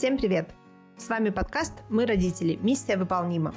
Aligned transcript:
Всем 0.00 0.16
привет! 0.16 0.48
С 0.96 1.10
вами 1.10 1.28
подкаст 1.28 1.74
«Мы 1.90 2.06
родители. 2.06 2.58
Миссия 2.62 2.96
выполнима». 2.96 3.54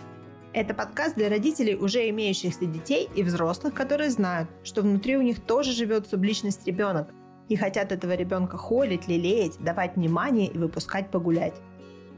Это 0.52 0.74
подкаст 0.74 1.16
для 1.16 1.30
родителей, 1.30 1.74
уже 1.74 2.10
имеющихся 2.10 2.66
детей 2.66 3.10
и 3.16 3.24
взрослых, 3.24 3.74
которые 3.74 4.10
знают, 4.10 4.50
что 4.62 4.82
внутри 4.82 5.16
у 5.16 5.22
них 5.22 5.40
тоже 5.40 5.72
живет 5.72 6.06
субличность 6.06 6.68
ребенок 6.68 7.08
и 7.48 7.56
хотят 7.56 7.94
этого 7.94 8.14
ребенка 8.16 8.58
холить, 8.58 9.08
лелеять, 9.08 9.58
давать 9.60 9.96
внимание 9.96 10.48
и 10.48 10.58
выпускать 10.58 11.10
погулять. 11.12 11.54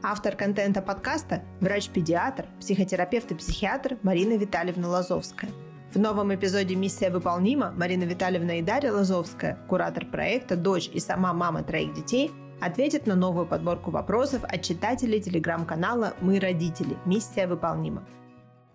Автор 0.01 0.35
контента 0.35 0.81
подкаста– 0.81 1.43
врач-педиатр, 1.59 2.47
психотерапевт 2.59 3.31
и 3.31 3.35
психиатр 3.35 3.99
Марина 4.01 4.37
Витальевна 4.37 4.89
Лазовская. 4.89 5.51
В 5.93 5.99
новом 5.99 6.33
эпизоде 6.33 6.73
«Миссия 6.73 7.11
выполнима» 7.11 7.75
Марина 7.77 8.05
Витальевна 8.05 8.57
и 8.57 8.63
Дарья 8.63 8.91
Лазовская, 8.91 9.59
куратор 9.69 10.07
проекта, 10.07 10.55
дочь 10.55 10.89
и 10.91 10.99
сама 10.99 11.31
мама 11.31 11.61
троих 11.61 11.93
детей– 11.93 12.31
ответит 12.61 13.07
на 13.07 13.15
новую 13.15 13.45
подборку 13.45 13.91
вопросов 13.91 14.43
от 14.43 14.61
читателей 14.61 15.21
телеграм-канала 15.21 16.13
«Мы 16.21 16.39
родители. 16.39 16.97
Миссия 17.05 17.47
выполнима». 17.47 18.07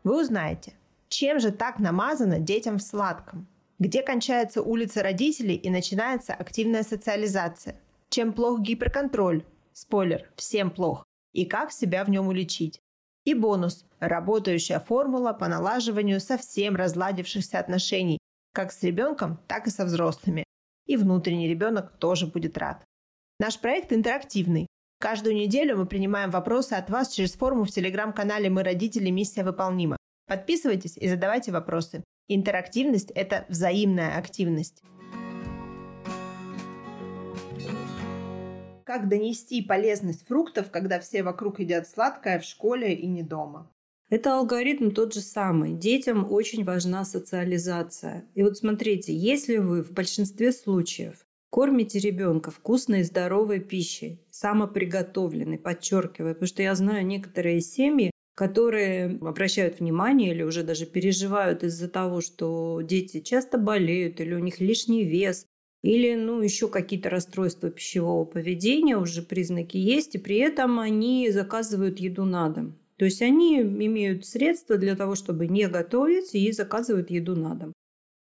Вы 0.05 0.23
узнаете, 0.23 0.75
чем 1.09 1.41
же 1.41 1.51
так 1.51 1.79
намазано 1.79 2.39
детям 2.39 2.79
в 2.79 2.83
сладком? 2.83 3.47
Где 3.79 4.03
кончается 4.03 4.63
улица 4.63 5.03
родителей 5.03 5.55
и 5.55 5.71
начинается 5.71 6.35
активная 6.35 6.83
социализация? 6.83 7.81
Чем 8.09 8.33
плох 8.33 8.61
гиперконтроль? 8.61 9.45
Спойлер, 9.73 10.31
всем 10.37 10.71
плох. 10.71 11.05
И 11.33 11.47
как 11.47 11.73
себя 11.73 12.05
в 12.05 12.11
нем 12.11 12.29
уличить? 12.29 12.81
И 13.25 13.35
бонус– 13.35 13.85
работающая 14.01 14.81
формула 14.81 15.33
по 15.33 15.49
налаживанию 15.49 16.21
совсем 16.21 16.77
разладившихся 16.77 17.59
отношений, 17.59 18.19
как 18.53 18.73
с 18.73 18.83
ребенком, 18.83 19.39
так 19.47 19.67
и 19.67 19.71
со 19.71 19.85
взрослыми. 19.85 20.45
И 20.87 20.97
внутренний 20.97 21.49
ребенок 21.49 21.99
тоже 21.99 22.27
будет 22.27 22.59
рад. 22.59 22.85
Наш 23.41 23.59
проект 23.59 23.91
интерактивный. 23.91 24.67
Каждую 24.99 25.35
неделю 25.35 25.79
мы 25.79 25.87
принимаем 25.87 26.31
вопросы 26.31 26.75
от 26.75 26.91
вас 26.91 27.09
через 27.09 27.33
форму 27.33 27.65
в 27.65 27.71
телеграм-канале 27.71 28.51
«Мы 28.51 28.63
родители. 28.63 29.09
Миссия 29.09 29.45
выполнима». 29.45 29.97
Подписывайтесь 30.27 30.99
и 30.99 31.09
задавайте 31.09 31.51
вопросы. 31.51 32.05
Интерактивность– 32.29 33.11
это 33.15 33.47
взаимная 33.49 34.19
активность. 34.19 34.83
Как 38.85 39.09
донести 39.09 39.63
полезность 39.63 40.27
фруктов, 40.27 40.71
когда 40.71 41.01
все 41.01 41.23
вокруг 41.23 41.61
едят 41.61 41.89
сладкое 41.89 42.41
в 42.41 42.45
школе 42.45 42.93
и 42.93 43.07
не 43.07 43.23
дома? 43.23 43.71
Это 44.11 44.37
алгоритм 44.37 44.91
тот 44.91 45.15
же 45.15 45.21
самый. 45.21 45.73
Детям 45.73 46.31
очень 46.31 46.63
важна 46.63 47.07
социализация. 47.07 48.27
И 48.35 48.43
вот 48.43 48.59
смотрите, 48.59 49.17
если 49.17 49.57
вы 49.57 49.83
в 49.83 49.93
большинстве 49.93 50.53
случаев 50.53 51.25
Кормите 51.51 51.99
ребенка 51.99 52.53
вкусной 52.53 53.01
и 53.01 53.05
здоровой 53.05 53.59
пищей, 53.59 54.21
самоприготовленной, 54.31 55.59
подчеркиваю, 55.59 56.35
потому 56.35 56.47
что 56.47 56.63
я 56.63 56.77
знаю 56.77 57.05
некоторые 57.05 57.61
семьи, 57.61 58.13
которые 58.37 59.19
обращают 59.21 59.81
внимание 59.81 60.31
или 60.31 60.45
уже 60.45 60.63
даже 60.63 60.87
переживают 60.87 61.65
из-за 61.65 61.89
того, 61.89 62.21
что 62.21 62.81
дети 62.83 63.21
часто 63.21 63.59
болеют 63.59 64.21
или 64.21 64.33
у 64.33 64.39
них 64.39 64.61
лишний 64.61 65.05
вес, 65.05 65.45
или 65.83 66.15
ну, 66.15 66.41
еще 66.41 66.69
какие-то 66.69 67.11
расстройства 67.11 67.69
пищевого 67.69 68.25
поведения, 68.25 68.97
уже 68.97 69.23
признаки 69.23 69.77
есть, 69.77 70.15
и 70.15 70.19
при 70.19 70.37
этом 70.37 70.79
они 70.79 71.31
заказывают 71.31 71.99
еду 71.99 72.25
на 72.25 72.49
дом. 72.49 72.79
То 72.97 73.07
есть 73.07 73.23
они 73.23 73.61
имеют 73.61 74.25
средства 74.25 74.77
для 74.77 74.95
того, 74.95 75.17
чтобы 75.17 75.49
не 75.49 75.67
готовить 75.69 76.35
и 76.35 76.53
заказывают 76.53 77.11
еду 77.11 77.35
на 77.35 77.55
дом. 77.55 77.73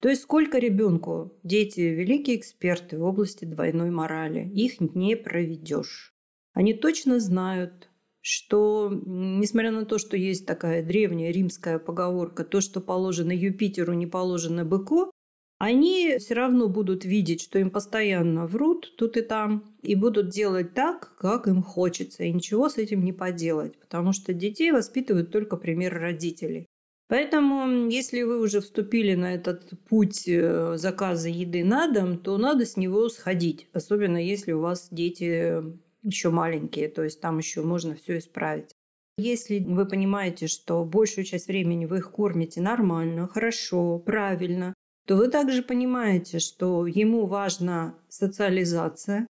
То 0.03 0.09
есть 0.09 0.23
сколько 0.23 0.59
ребенку? 0.59 1.33
Дети– 1.45 1.81
великие 1.81 2.37
эксперты 2.37 2.99
в 2.99 3.05
области 3.05 3.45
двойной 3.45 3.93
морали. 3.93 4.51
Их 4.53 4.81
не 4.81 5.17
проведешь. 5.17 6.13
Они 6.55 6.75
точно 6.75 7.21
знают, 7.21 7.89
что, 8.21 8.91
несмотря 8.91 9.71
на 9.71 9.85
то, 9.85 9.99
что 9.99 10.17
есть 10.17 10.45
такая 10.45 10.83
древняя 10.83 11.31
римская 11.31 11.79
поговорка, 11.79 12.43
то, 12.43 12.61
что 12.61 12.81
положено 12.81 13.31
Юпитеру, 13.31 13.93
не 13.93 14.09
положено 14.09 14.65
быку, 14.65 15.13
они 15.59 16.17
все 16.19 16.35
равно 16.35 16.69
будут 16.69 17.05
видеть, 17.05 17.41
что 17.41 17.61
им 17.61 17.71
постоянно 17.71 18.49
врут 18.49 18.97
тут 18.97 19.17
и 19.17 19.23
там, 19.23 19.77
и 19.83 19.95
будут 19.95 20.31
делать 20.31 20.75
так, 20.75 21.15
как 21.17 21.47
им 21.47 21.63
хочется, 21.63 22.25
и 22.25 22.33
ничего 22.33 22.69
с 22.69 22.77
этим 22.77 23.05
не 23.05 23.13
поделать, 23.13 23.79
потому 23.79 24.13
что 24.13 24.35
детей 24.35 24.73
воспитывают 24.73 25.31
только 25.31 25.57
пример 25.57 25.95
родителей. 25.95 26.67
Поэтому, 27.13 27.91
если 27.91 28.23
вы 28.23 28.41
уже 28.41 28.63
вступили 28.63 29.15
на 29.15 29.35
этот 29.35 29.69
путь 29.87 30.27
э, 30.27 30.79
заказа 30.79 31.29
еды 31.29 31.63
на 31.63 31.87
дом, 31.93 32.17
то 32.17 32.39
надо 32.39 32.65
с 32.65 32.79
него 32.79 33.11
сходить. 33.11 33.69
Особенно 33.75 34.17
если 34.17 34.53
у 34.53 34.61
вас 34.61 34.89
дети 34.91 35.63
еще 36.03 36.31
маленькие, 36.31 36.89
то 36.89 37.05
есть 37.05 37.21
там 37.21 37.37
еще 37.37 37.61
можно 37.61 37.95
все 37.97 38.17
исправить. 38.17 38.71
Если 39.19 39.59
вы 39.59 39.85
понимаете, 39.85 40.47
что 40.47 40.87
большую 40.87 41.27
часть 41.27 41.49
времени 41.49 41.85
вы 41.85 41.99
их 41.99 42.11
кормите 42.11 42.63
нормально, 42.63 43.29
хорошо, 43.29 43.99
правильно, 43.99 44.73
то 45.07 45.17
вы 45.17 45.29
также 45.29 45.63
понимаете, 45.63 46.39
что 46.39 46.87
ему 46.87 47.27
важна 47.27 47.95
социализация, 48.09 49.27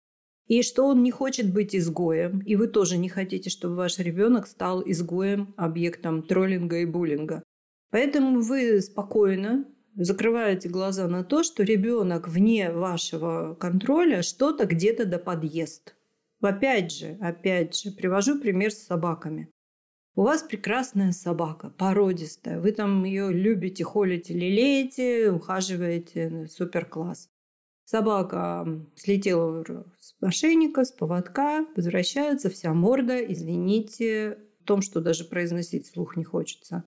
и 0.49 0.61
что 0.63 0.85
он 0.85 1.03
не 1.03 1.13
хочет 1.13 1.51
быть 1.51 1.75
изгоем, 1.75 2.41
и 2.41 2.57
вы 2.57 2.67
тоже 2.69 2.99
не 2.99 3.09
хотите, 3.09 3.49
чтобы 3.49 3.77
ваш 3.77 3.99
ребенок 3.99 4.47
стал 4.49 4.83
изгоем, 4.85 5.55
объектом 5.57 6.23
троллинга 6.23 6.81
и 6.81 6.85
буллинга. 6.85 7.43
Поэтому 7.91 8.41
вы 8.41 8.81
спокойно 8.81 9.65
закрываете 9.97 10.69
глаза 10.69 11.09
на 11.09 11.25
то, 11.25 11.43
что 11.43 11.63
ребенок 11.63 12.29
вне 12.29 12.71
вашего 12.71 13.55
контроля 13.55 14.23
что-то 14.23 14.67
где-то 14.67 15.05
да 15.05 15.19
подъест. 15.19 15.97
Опять 16.41 16.93
же, 16.93 17.19
опять 17.21 17.77
же, 17.77 17.91
привожу 17.91 18.41
пример 18.41 18.71
с 18.71 18.87
собаками. 18.87 19.51
У 20.15 20.23
вас 20.23 20.43
прекрасная 20.43 21.13
собака, 21.13 21.71
породистая. 21.71 22.61
Вы 22.61 22.73
там 22.73 23.05
ее 23.05 23.33
любите, 23.33 23.85
холите, 23.85 24.35
лелеете, 24.35 25.31
ухаживаете. 25.31 26.47
Супер 26.49 26.85
класс. 26.85 27.29
Собака 27.85 28.87
слетела 28.95 29.65
с 29.99 30.15
ошейника, 30.21 30.85
с 30.85 30.93
поводка, 30.93 31.67
возвращается, 31.75 32.49
вся 32.49 32.73
морда, 32.73 33.19
извините, 33.19 34.39
в 34.61 34.65
том, 34.65 34.81
что 34.81 35.01
даже 35.01 35.25
произносить 35.25 35.87
слух 35.87 36.17
не 36.17 36.23
хочется. 36.23 36.85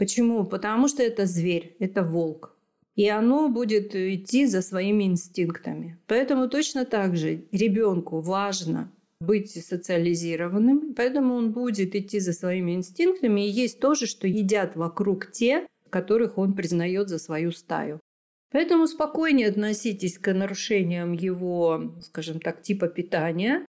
Почему? 0.00 0.46
Потому 0.46 0.88
что 0.88 1.02
это 1.02 1.26
зверь, 1.26 1.76
это 1.78 2.02
волк. 2.02 2.56
И 2.96 3.06
оно 3.06 3.50
будет 3.50 3.94
идти 3.94 4.46
за 4.46 4.62
своими 4.62 5.04
инстинктами. 5.04 5.98
Поэтому 6.06 6.48
точно 6.48 6.86
так 6.86 7.18
же 7.18 7.44
ребенку 7.52 8.20
важно 8.20 8.90
быть 9.20 9.50
социализированным, 9.50 10.94
поэтому 10.94 11.34
он 11.34 11.52
будет 11.52 11.94
идти 11.94 12.18
за 12.18 12.32
своими 12.32 12.74
инстинктами. 12.76 13.42
И 13.46 13.50
есть 13.50 13.78
тоже, 13.78 14.06
что 14.06 14.26
едят 14.26 14.74
вокруг 14.74 15.30
те, 15.30 15.66
которых 15.90 16.38
он 16.38 16.54
признает 16.54 17.10
за 17.10 17.18
свою 17.18 17.52
стаю. 17.52 18.00
Поэтому 18.52 18.86
спокойнее 18.86 19.48
относитесь 19.48 20.18
к 20.18 20.32
нарушениям 20.32 21.12
его, 21.12 21.92
скажем 22.00 22.40
так, 22.40 22.62
типа 22.62 22.88
питания, 22.88 23.66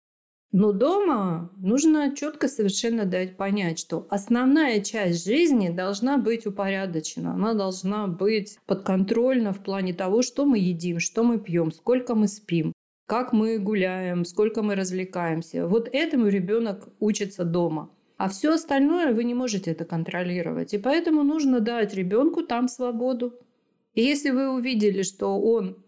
но 0.52 0.72
дома 0.72 1.50
нужно 1.58 2.14
четко 2.16 2.48
совершенно 2.48 3.04
дать 3.04 3.36
понять, 3.36 3.78
что 3.78 4.06
основная 4.10 4.80
часть 4.80 5.24
жизни 5.24 5.68
должна 5.68 6.18
быть 6.18 6.46
упорядочена, 6.46 7.34
она 7.34 7.54
должна 7.54 8.08
быть 8.08 8.58
подконтрольна 8.66 9.52
в 9.52 9.62
плане 9.62 9.94
того, 9.94 10.22
что 10.22 10.44
мы 10.44 10.58
едим, 10.58 10.98
что 10.98 11.22
мы 11.22 11.38
пьем, 11.38 11.70
сколько 11.70 12.16
мы 12.16 12.26
спим, 12.26 12.72
как 13.06 13.32
мы 13.32 13.58
гуляем, 13.58 14.24
сколько 14.24 14.62
мы 14.62 14.74
развлекаемся. 14.74 15.66
Вот 15.66 15.88
этому 15.92 16.26
ребенок 16.28 16.88
учится 16.98 17.44
дома. 17.44 17.90
А 18.16 18.28
все 18.28 18.52
остальное 18.52 19.14
вы 19.14 19.24
не 19.24 19.34
можете 19.34 19.70
это 19.70 19.84
контролировать. 19.84 20.74
И 20.74 20.78
поэтому 20.78 21.22
нужно 21.22 21.60
дать 21.60 21.94
ребенку 21.94 22.42
там 22.42 22.68
свободу. 22.68 23.34
И 23.94 24.02
если 24.02 24.30
вы 24.30 24.50
увидели, 24.50 25.02
что 25.02 25.40
он 25.40 25.78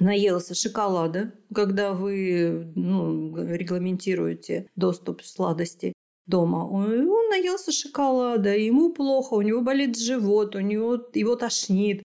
наелся 0.00 0.54
шоколада, 0.54 1.32
когда 1.54 1.92
вы 1.92 2.72
ну, 2.74 3.36
регламентируете 3.36 4.68
доступ 4.76 5.22
сладости 5.22 5.92
дома. 6.26 6.66
Он, 6.66 7.06
наелся 7.30 7.72
шоколада, 7.72 8.56
ему 8.56 8.92
плохо, 8.92 9.34
у 9.34 9.42
него 9.42 9.60
болит 9.60 9.98
живот, 9.98 10.56
у 10.56 10.60
него 10.60 10.98
его 11.14 11.36
тошнит. 11.36 12.02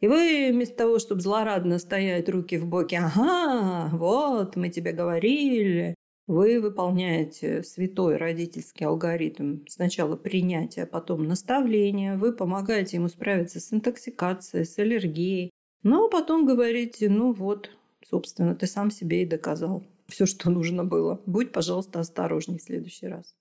И 0.00 0.08
вы 0.08 0.50
вместо 0.52 0.76
того, 0.76 0.98
чтобы 0.98 1.20
злорадно 1.20 1.78
стоять 1.78 2.28
руки 2.28 2.58
в 2.58 2.66
боки, 2.66 2.96
ага, 2.96 3.88
вот, 3.96 4.56
мы 4.56 4.68
тебе 4.68 4.92
говорили, 4.92 5.94
вы 6.26 6.60
выполняете 6.60 7.62
святой 7.62 8.16
родительский 8.16 8.86
алгоритм 8.86 9.60
сначала 9.68 10.16
принятия, 10.16 10.82
а 10.82 10.86
потом 10.86 11.26
наставления, 11.26 12.16
вы 12.16 12.32
помогаете 12.32 12.96
ему 12.96 13.08
справиться 13.08 13.60
с 13.60 13.72
интоксикацией, 13.72 14.64
с 14.64 14.78
аллергией, 14.78 15.50
ну, 15.84 16.06
а 16.06 16.10
потом 16.10 16.46
говорите, 16.46 17.08
ну 17.08 17.32
вот, 17.32 17.70
собственно, 18.04 18.54
ты 18.54 18.66
сам 18.66 18.90
себе 18.90 19.22
и 19.22 19.26
доказал 19.26 19.84
все, 20.08 20.26
что 20.26 20.50
нужно 20.50 20.84
было. 20.84 21.20
Будь, 21.26 21.52
пожалуйста, 21.52 22.00
осторожней 22.00 22.58
в 22.58 22.62
следующий 22.62 23.06
раз. 23.06 23.34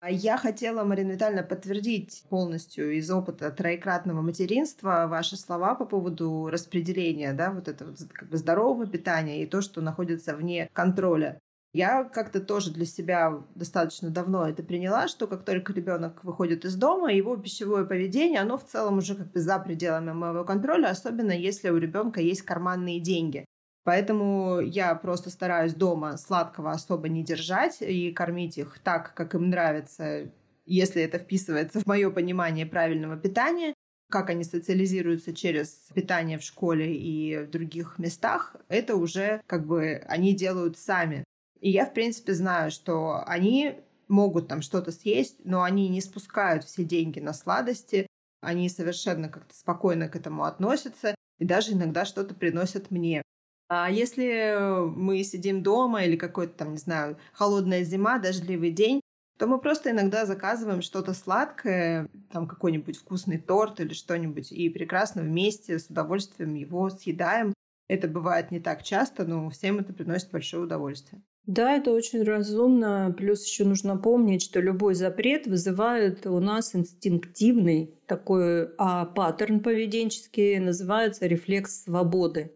А 0.00 0.10
я 0.10 0.36
хотела, 0.36 0.84
Марина 0.84 1.12
Витальевна, 1.12 1.42
подтвердить 1.42 2.22
полностью 2.28 2.96
из 2.96 3.10
опыта 3.10 3.50
троекратного 3.50 4.20
материнства 4.20 5.06
ваши 5.08 5.36
слова 5.36 5.74
по 5.74 5.86
поводу 5.86 6.48
распределения, 6.48 7.32
да, 7.32 7.50
вот 7.50 7.66
этого 7.66 7.94
как 8.12 8.28
бы 8.28 8.36
здорового 8.36 8.86
питания 8.86 9.42
и 9.42 9.46
то, 9.46 9.62
что 9.62 9.80
находится 9.80 10.36
вне 10.36 10.68
контроля. 10.72 11.40
Я 11.76 12.04
как-то 12.04 12.40
тоже 12.40 12.70
для 12.70 12.86
себя 12.86 13.42
достаточно 13.54 14.08
давно 14.08 14.48
это 14.48 14.62
приняла, 14.62 15.08
что 15.08 15.26
как 15.26 15.44
только 15.44 15.74
ребенок 15.74 16.24
выходит 16.24 16.64
из 16.64 16.74
дома, 16.74 17.12
его 17.12 17.36
пищевое 17.36 17.84
поведение, 17.84 18.40
оно 18.40 18.56
в 18.56 18.64
целом 18.64 18.96
уже 18.96 19.14
как 19.14 19.30
бы 19.30 19.40
за 19.40 19.58
пределами 19.58 20.12
моего 20.12 20.42
контроля, 20.42 20.88
особенно 20.88 21.32
если 21.32 21.68
у 21.68 21.76
ребенка 21.76 22.22
есть 22.22 22.40
карманные 22.40 22.98
деньги. 22.98 23.44
Поэтому 23.84 24.60
я 24.60 24.94
просто 24.94 25.28
стараюсь 25.28 25.74
дома 25.74 26.16
сладкого 26.16 26.70
особо 26.70 27.10
не 27.10 27.22
держать 27.22 27.82
и 27.82 28.10
кормить 28.10 28.56
их 28.56 28.78
так, 28.78 29.12
как 29.12 29.34
им 29.34 29.50
нравится, 29.50 30.30
если 30.64 31.02
это 31.02 31.18
вписывается 31.18 31.80
в 31.80 31.86
мое 31.86 32.08
понимание 32.08 32.64
правильного 32.64 33.18
питания. 33.18 33.74
Как 34.10 34.30
они 34.30 34.44
социализируются 34.44 35.34
через 35.34 35.90
питание 35.94 36.38
в 36.38 36.42
школе 36.42 36.96
и 36.96 37.36
в 37.36 37.50
других 37.50 37.98
местах, 37.98 38.56
это 38.68 38.96
уже 38.96 39.42
как 39.46 39.66
бы 39.66 40.02
они 40.08 40.34
делают 40.34 40.78
сами. 40.78 41.22
И 41.60 41.70
я, 41.70 41.86
в 41.86 41.94
принципе, 41.94 42.34
знаю, 42.34 42.70
что 42.70 43.22
они 43.26 43.80
могут 44.08 44.48
там 44.48 44.62
что-то 44.62 44.92
съесть, 44.92 45.44
но 45.44 45.62
они 45.62 45.88
не 45.88 46.00
спускают 46.00 46.64
все 46.64 46.84
деньги 46.84 47.20
на 47.20 47.32
сладости, 47.32 48.06
они 48.40 48.68
совершенно 48.68 49.28
как-то 49.28 49.54
спокойно 49.54 50.08
к 50.08 50.16
этому 50.16 50.44
относятся 50.44 51.14
и 51.38 51.44
даже 51.44 51.72
иногда 51.72 52.04
что-то 52.04 52.34
приносят 52.34 52.90
мне. 52.90 53.22
А 53.68 53.90
если 53.90 54.86
мы 54.94 55.22
сидим 55.24 55.62
дома 55.62 56.04
или 56.04 56.16
какой-то 56.16 56.56
там, 56.56 56.72
не 56.72 56.78
знаю, 56.78 57.18
холодная 57.32 57.82
зима, 57.82 58.18
дождливый 58.18 58.70
день, 58.70 59.00
то 59.38 59.46
мы 59.46 59.60
просто 59.60 59.90
иногда 59.90 60.24
заказываем 60.24 60.82
что-то 60.82 61.12
сладкое, 61.12 62.08
там 62.30 62.46
какой-нибудь 62.46 62.96
вкусный 62.96 63.38
торт 63.38 63.80
или 63.80 63.92
что-нибудь, 63.92 64.52
и 64.52 64.70
прекрасно 64.70 65.22
вместе 65.22 65.78
с 65.78 65.86
удовольствием 65.86 66.54
его 66.54 66.88
съедаем. 66.88 67.52
Это 67.88 68.08
бывает 68.08 68.50
не 68.50 68.60
так 68.60 68.82
часто, 68.82 69.24
но 69.24 69.50
всем 69.50 69.78
это 69.78 69.92
приносит 69.92 70.30
большое 70.30 70.62
удовольствие. 70.62 71.22
Да, 71.46 71.76
это 71.76 71.92
очень 71.92 72.24
разумно. 72.24 73.14
Плюс 73.16 73.46
еще 73.46 73.64
нужно 73.64 73.96
помнить, 73.96 74.42
что 74.42 74.60
любой 74.60 74.94
запрет 74.94 75.46
вызывает 75.46 76.26
у 76.26 76.40
нас 76.40 76.74
инстинктивный 76.74 77.94
такой 78.06 78.70
а 78.78 79.04
паттерн 79.04 79.60
поведенческий, 79.60 80.58
называется 80.58 81.26
рефлекс 81.26 81.84
свободы. 81.84 82.52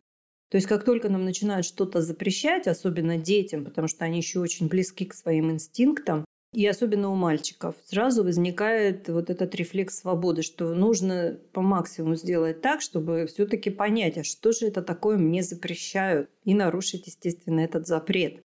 То 0.51 0.57
есть 0.57 0.67
как 0.67 0.85
только 0.85 1.09
нам 1.09 1.25
начинают 1.25 1.65
что-то 1.65 2.03
запрещать, 2.03 2.67
особенно 2.67 3.17
детям, 3.17 3.65
потому 3.65 3.87
что 3.87 4.05
они 4.05 4.19
еще 4.19 4.41
очень 4.41 4.67
близки 4.67 5.05
к 5.05 5.15
своим 5.15 5.53
инстинктам, 5.53 6.25
и 6.53 6.67
особенно 6.67 7.11
у 7.11 7.15
мальчиков, 7.15 7.77
сразу 7.85 8.25
возникает 8.25 9.09
вот 9.09 9.31
этот 9.31 9.55
рефлекс 9.55 10.01
свободы, 10.01 10.43
что 10.43 10.75
нужно 10.75 11.39
по 11.53 11.63
максимуму 11.63 12.17
сделать 12.17 12.61
так, 12.61 12.81
чтобы 12.81 13.27
все-таки 13.27 13.71
понять, 13.71 14.19
а 14.19 14.25
что 14.25 14.51
же 14.51 14.67
это 14.67 14.83
такое 14.83 15.17
мне 15.17 15.45
запрещают, 15.45 16.29
и 16.45 16.55
нарушить, 16.55 17.07
естественно, 17.07 17.61
этот 17.61 17.87
запрет. 17.87 18.41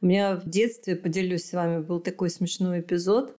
У 0.00 0.06
меня 0.06 0.36
в 0.36 0.48
детстве, 0.48 0.96
поделюсь 0.96 1.46
с 1.46 1.52
вами, 1.52 1.82
был 1.82 2.00
такой 2.00 2.30
смешной 2.30 2.80
эпизод. 2.80 3.36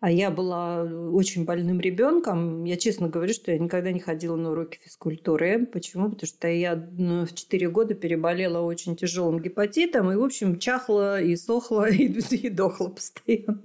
А 0.00 0.10
я 0.10 0.32
была 0.32 0.82
очень 0.82 1.44
больным 1.44 1.78
ребенком. 1.78 2.64
Я 2.64 2.76
честно 2.76 3.08
говорю, 3.08 3.32
что 3.32 3.52
я 3.52 3.58
никогда 3.60 3.92
не 3.92 4.00
ходила 4.00 4.34
на 4.34 4.50
уроки 4.50 4.80
физкультуры. 4.82 5.64
Почему? 5.64 6.10
Потому 6.10 6.26
что 6.26 6.48
я 6.48 6.74
ну, 6.74 7.24
в 7.24 7.32
4 7.32 7.70
года 7.70 7.94
переболела 7.94 8.62
очень 8.62 8.96
тяжелым 8.96 9.40
гепатитом. 9.40 10.10
И, 10.10 10.16
в 10.16 10.24
общем, 10.24 10.58
чахла 10.58 11.20
и 11.20 11.36
сохла 11.36 11.88
и, 11.90 12.06
и 12.08 12.48
дохла 12.50 12.88
постоянно. 12.88 13.62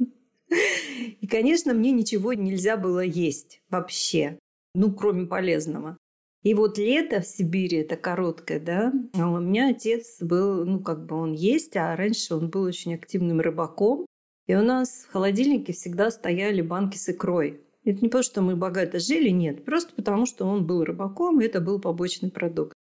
И, 1.19 1.25
конечно, 1.25 1.73
мне 1.73 1.91
ничего 1.91 2.33
нельзя 2.33 2.77
было 2.77 2.99
есть 2.99 3.63
вообще. 3.71 4.37
Ну, 4.75 4.93
кроме 4.93 5.25
полезного. 5.25 5.97
И 6.43 6.53
вот 6.53 6.77
лето 6.77 7.21
в 7.21 7.27
Сибири, 7.27 7.79
это 7.79 7.97
короткое, 7.97 8.59
да, 8.59 8.93
а 9.13 9.29
у 9.29 9.39
меня 9.39 9.69
отец 9.69 10.21
был, 10.21 10.65
ну, 10.65 10.79
как 10.79 11.05
бы 11.05 11.15
он 11.15 11.33
есть, 11.33 11.75
а 11.75 11.95
раньше 11.95 12.35
он 12.35 12.49
был 12.49 12.63
очень 12.63 12.93
активным 12.95 13.41
рыбаком. 13.41 14.05
И 14.45 14.55
у 14.55 14.61
нас 14.61 15.05
в 15.07 15.11
холодильнике 15.11 15.73
всегда 15.73 16.09
стояли 16.09 16.61
банки 16.61 16.97
с 16.97 17.09
икрой. 17.09 17.61
Это 17.83 18.01
не 18.01 18.07
потому, 18.07 18.23
что 18.23 18.41
мы 18.41 18.55
богато 18.55 18.99
жили, 18.99 19.29
нет. 19.29 19.65
Просто 19.65 19.93
потому, 19.95 20.25
что 20.25 20.45
он 20.45 20.65
был 20.65 20.83
рыбаком, 20.83 21.41
и 21.41 21.45
это 21.45 21.59
был 21.59 21.79
побочный 21.79 22.31
продукт. 22.31 22.73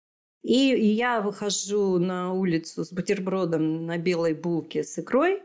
И, 0.42 0.56
я 0.56 1.22
выхожу 1.22 1.98
на 1.98 2.34
улицу 2.34 2.84
с 2.84 2.92
бутербродом 2.92 3.86
на 3.86 3.96
белой 3.96 4.34
булке 4.34 4.84
с 4.84 4.98
икрой, 4.98 5.42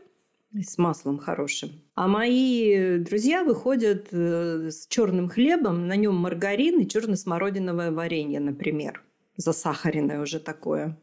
с 0.52 0.78
маслом 0.78 1.18
хорошим. 1.18 1.70
А 1.94 2.08
мои 2.08 2.98
друзья 2.98 3.44
выходят 3.44 4.08
э, 4.10 4.70
с 4.70 4.86
черным 4.88 5.28
хлебом, 5.28 5.86
на 5.86 5.96
нем 5.96 6.16
маргарин 6.16 6.80
и 6.80 6.88
черно-смородиновое 6.88 7.92
варенье, 7.92 8.40
например. 8.40 9.02
Засахаренное 9.36 10.20
уже 10.20 10.40
такое. 10.40 10.98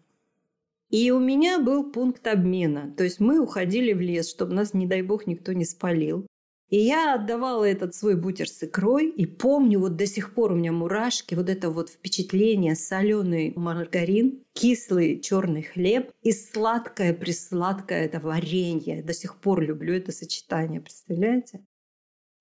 И 0.90 1.12
у 1.12 1.20
меня 1.20 1.60
был 1.60 1.92
пункт 1.92 2.26
обмена. 2.28 2.94
То 2.96 3.04
есть 3.04 3.20
мы 3.20 3.40
уходили 3.40 3.94
в 3.94 4.00
лес, 4.00 4.30
чтобы 4.30 4.54
нас, 4.54 4.74
не 4.74 4.86
дай 4.86 5.02
бог, 5.02 5.28
никто 5.28 5.54
не 5.54 5.66
спалил. 5.66 6.26
И 6.70 6.80
я 6.80 7.16
отдавала 7.16 7.64
этот 7.64 7.96
свой 7.96 8.18
бутер 8.18 8.50
с 8.50 8.62
икрой, 8.62 9.10
и 9.10 9.26
помню, 9.26 9.80
вот 9.80 9.96
до 9.96 10.06
сих 10.06 10.34
пор 10.34 10.52
у 10.52 10.56
меня 10.56 10.74
мурашки, 10.74 11.34
вот 11.34 11.50
это 11.50 11.70
вот 11.70 11.90
впечатление, 11.90 12.76
соленый 12.76 13.54
маргарин, 13.56 14.44
кислый 14.52 15.22
черный 15.22 15.64
хлеб 15.64 16.12
и 16.24 16.34
сладкое, 16.34 17.14
присладкое 17.14 18.04
это 18.04 18.20
варенье. 18.20 19.02
До 19.02 19.14
сих 19.14 19.38
пор 19.40 19.62
люблю 19.62 19.94
это 19.94 20.12
сочетание, 20.12 20.82
представляете? 20.82 21.66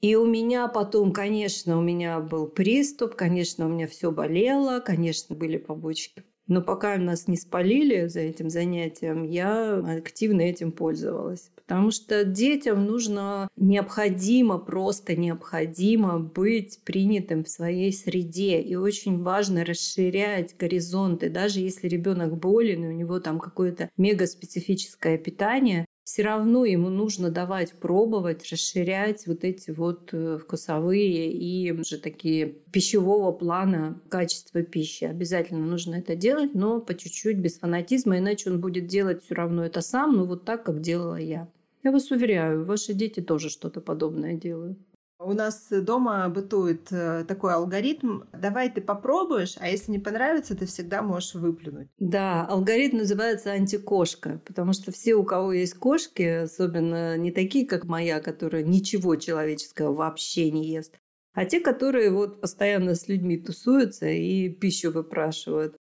И 0.00 0.16
у 0.16 0.26
меня 0.26 0.66
потом, 0.68 1.12
конечно, 1.12 1.78
у 1.78 1.82
меня 1.82 2.18
был 2.20 2.48
приступ, 2.48 3.14
конечно, 3.14 3.66
у 3.66 3.68
меня 3.68 3.86
все 3.86 4.10
болело, 4.10 4.80
конечно, 4.80 5.36
были 5.36 5.56
побочки 5.56 6.24
но 6.46 6.62
пока 6.62 6.96
нас 6.96 7.28
не 7.28 7.36
спалили 7.36 8.06
за 8.06 8.20
этим 8.20 8.50
занятием, 8.50 9.24
я 9.24 9.76
активно 9.76 10.42
этим 10.42 10.72
пользовалась. 10.72 11.50
Потому 11.66 11.90
что 11.90 12.24
детям 12.24 12.86
нужно 12.86 13.48
необходимо, 13.56 14.58
просто 14.58 15.16
необходимо 15.16 16.20
быть 16.20 16.78
принятым 16.84 17.42
в 17.42 17.48
своей 17.48 17.92
среде. 17.92 18.60
И 18.60 18.76
очень 18.76 19.20
важно 19.20 19.64
расширять 19.64 20.56
горизонты. 20.56 21.28
Даже 21.28 21.58
если 21.58 21.88
ребенок 21.88 22.38
болен, 22.38 22.84
и 22.84 22.88
у 22.88 22.92
него 22.92 23.18
там 23.18 23.40
какое-то 23.40 23.90
мегаспецифическое 23.96 25.18
питание, 25.18 25.86
все 26.06 26.22
равно 26.22 26.64
ему 26.64 26.88
нужно 26.88 27.32
давать 27.32 27.72
пробовать, 27.72 28.48
расширять 28.48 29.26
вот 29.26 29.42
эти 29.42 29.72
вот 29.72 30.10
э, 30.12 30.38
вкусовые 30.38 31.32
и 31.32 31.72
уже 31.72 31.98
такие 31.98 32.46
пищевого 32.46 33.32
плана 33.32 34.00
качества 34.08 34.62
пищи. 34.62 35.02
Обязательно 35.02 35.66
нужно 35.66 35.96
это 35.96 36.14
делать, 36.14 36.54
но 36.54 36.80
по 36.80 36.94
чуть-чуть, 36.94 37.38
без 37.38 37.58
фанатизма, 37.58 38.18
иначе 38.18 38.52
он 38.52 38.60
будет 38.60 38.86
делать 38.86 39.24
все 39.24 39.34
равно 39.34 39.64
это 39.64 39.80
сам, 39.80 40.16
ну 40.16 40.26
вот 40.26 40.44
так, 40.44 40.62
как 40.62 40.80
делала 40.80 41.16
я. 41.16 41.48
Я 41.82 41.90
вас 41.90 42.08
уверяю, 42.12 42.64
ваши 42.64 42.94
дети 42.94 43.18
тоже 43.18 43.50
что-то 43.50 43.80
подобное 43.80 44.34
делают. 44.34 44.78
У 45.18 45.32
нас 45.32 45.68
дома 45.70 46.28
бытует 46.28 46.92
э, 46.92 47.24
такой 47.26 47.54
алгоритм. 47.54 48.22
Давай 48.32 48.70
ты 48.70 48.80
попробуешь, 48.80 49.56
а 49.58 49.68
если 49.68 49.92
не 49.92 49.98
понравится, 49.98 50.56
ты 50.56 50.66
всегда 50.66 51.02
можешь 51.02 51.34
выплюнуть. 51.34 51.88
Да, 51.98 52.44
алгоритм 52.44 52.98
называется 52.98 53.52
антикошка, 53.52 54.42
потому 54.44 54.74
что 54.74 54.92
все, 54.92 55.14
у 55.14 55.24
кого 55.24 55.52
есть 55.52 55.74
кошки, 55.74 56.22
особенно 56.22 57.16
не 57.16 57.32
такие, 57.32 57.66
как 57.66 57.84
моя, 57.84 58.20
которая 58.20 58.62
ничего 58.62 59.16
человеческого 59.16 59.94
вообще 59.94 60.50
не 60.50 60.68
ест, 60.68 60.98
а 61.32 61.44
те, 61.44 61.60
которые 61.60 62.10
вот 62.10 62.40
постоянно 62.40 62.94
с 62.94 63.08
людьми 63.08 63.38
тусуются 63.38 64.08
и 64.08 64.48
пищу 64.48 64.90
выпрашивают. 64.90 65.76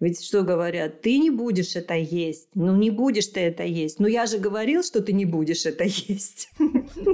Ведь 0.00 0.24
что 0.24 0.42
говорят, 0.42 1.00
ты 1.00 1.18
не 1.18 1.30
будешь 1.30 1.74
это 1.74 1.94
есть. 1.94 2.48
Ну, 2.54 2.76
не 2.76 2.90
будешь 2.90 3.26
ты 3.26 3.40
это 3.40 3.64
есть. 3.64 3.98
Ну, 3.98 4.06
я 4.06 4.26
же 4.26 4.38
говорил, 4.38 4.84
что 4.84 5.02
ты 5.02 5.12
не 5.12 5.24
будешь 5.24 5.66
это 5.66 5.84
есть. 5.84 6.50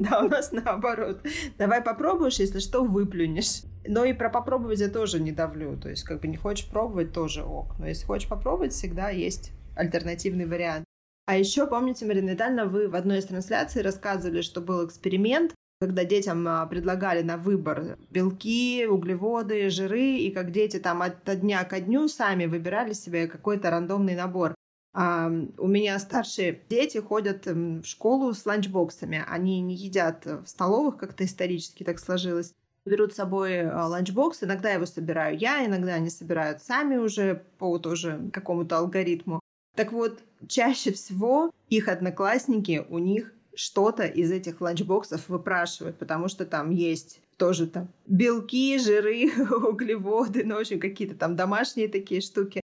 Да, 0.01 0.21
у 0.21 0.29
нас 0.29 0.53
наоборот. 0.53 1.21
Давай 1.59 1.81
попробуешь, 1.81 2.39
если 2.39 2.59
что, 2.59 2.85
выплюнешь. 2.85 3.63
Но 3.87 4.05
и 4.05 4.13
про 4.13 4.31
попробовать 4.31 4.81
я 4.81 4.89
тоже 4.89 5.21
не 5.21 5.33
давлю. 5.33 5.79
То 5.79 5.89
есть, 5.89 6.05
как 6.05 6.21
бы 6.21 6.29
не 6.29 6.37
хочешь 6.37 6.69
пробовать, 6.69 7.13
тоже 7.13 7.43
ок. 7.43 7.79
Но 7.79 7.87
если 7.87 8.07
хочешь 8.07 8.29
попробовать, 8.29 8.73
всегда 8.73 9.11
есть 9.11 9.53
альтернативный 9.77 10.47
вариант. 10.47 10.85
А 11.27 11.37
еще, 11.37 11.67
помните, 11.67 12.05
Марина 12.05 12.31
Витальевна, 12.31 12.67
вы 12.67 12.89
в 12.89 12.95
одной 12.95 13.19
из 13.19 13.25
трансляций 13.25 13.83
рассказывали, 13.83 14.43
что 14.43 14.61
был 14.61 14.87
эксперимент, 14.87 15.55
когда 15.81 16.05
детям 16.05 16.47
а, 16.49 16.67
предлагали 16.67 17.23
на 17.23 17.37
выбор 17.37 17.99
белки, 18.11 18.87
углеводы, 18.87 19.71
жиры, 19.71 20.17
и 20.17 20.31
как 20.31 20.51
дети 20.51 20.79
там 20.79 21.03
от 21.03 21.25
дня 21.41 21.65
ко 21.65 21.81
дню 21.81 22.09
сами 22.09 22.47
выбирали 22.47 22.93
себе 22.93 23.27
какой-то 23.27 23.71
рандомный 23.71 24.15
набор. 24.15 24.55
А 24.95 25.27
у 25.59 25.67
меня 25.67 25.99
старшие 25.99 26.63
дети 26.69 26.99
ходят 26.99 27.47
в 27.47 27.85
школу 27.85 28.33
с 28.33 28.47
ланчбоксами. 28.47 29.25
Они 29.27 29.61
не 29.61 29.75
едят 29.75 30.25
в 30.25 30.47
столовых, 30.47 30.97
как-то 30.97 31.25
исторически 31.25 31.83
так 31.83 31.99
сложилось. 31.99 32.53
Берут 32.87 33.13
с 33.13 33.17
собой 33.17 33.63
а, 33.63 33.87
ланчбокс. 33.89 34.45
Иногда 34.45 34.71
его 34.71 34.87
собираю 34.87 35.37
я, 35.37 35.67
иногда 35.67 35.95
они 35.95 36.11
собирают 36.11 36.63
сами 36.63 36.97
уже 36.97 37.43
по 37.59 37.79
тоже 37.79 38.31
какому-то 38.33 38.79
алгоритму. 38.79 39.41
Так 39.75 39.91
вот, 39.91 40.21
чаще 40.47 40.93
всего 40.93 41.51
их 41.69 41.89
одноклассники, 41.89 42.87
у 42.89 42.99
них 42.99 43.35
что-то 43.57 44.05
из 44.05 44.31
этих 44.31 44.61
ланчбоксов 44.61 45.29
выпрашивают, 45.29 45.99
потому 45.99 46.29
что 46.29 46.45
там 46.45 46.71
есть 46.71 47.21
тоже 47.37 47.67
там 47.67 47.89
белки, 48.07 48.79
жиры, 48.79 49.31
углеводы, 49.69 50.45
ну, 50.45 50.57
в 50.57 50.59
общем, 50.59 50.81
какие-то 50.81 51.15
там 51.15 51.37
домашние 51.37 51.89
такие 51.89 52.21
штуки. 52.21 52.61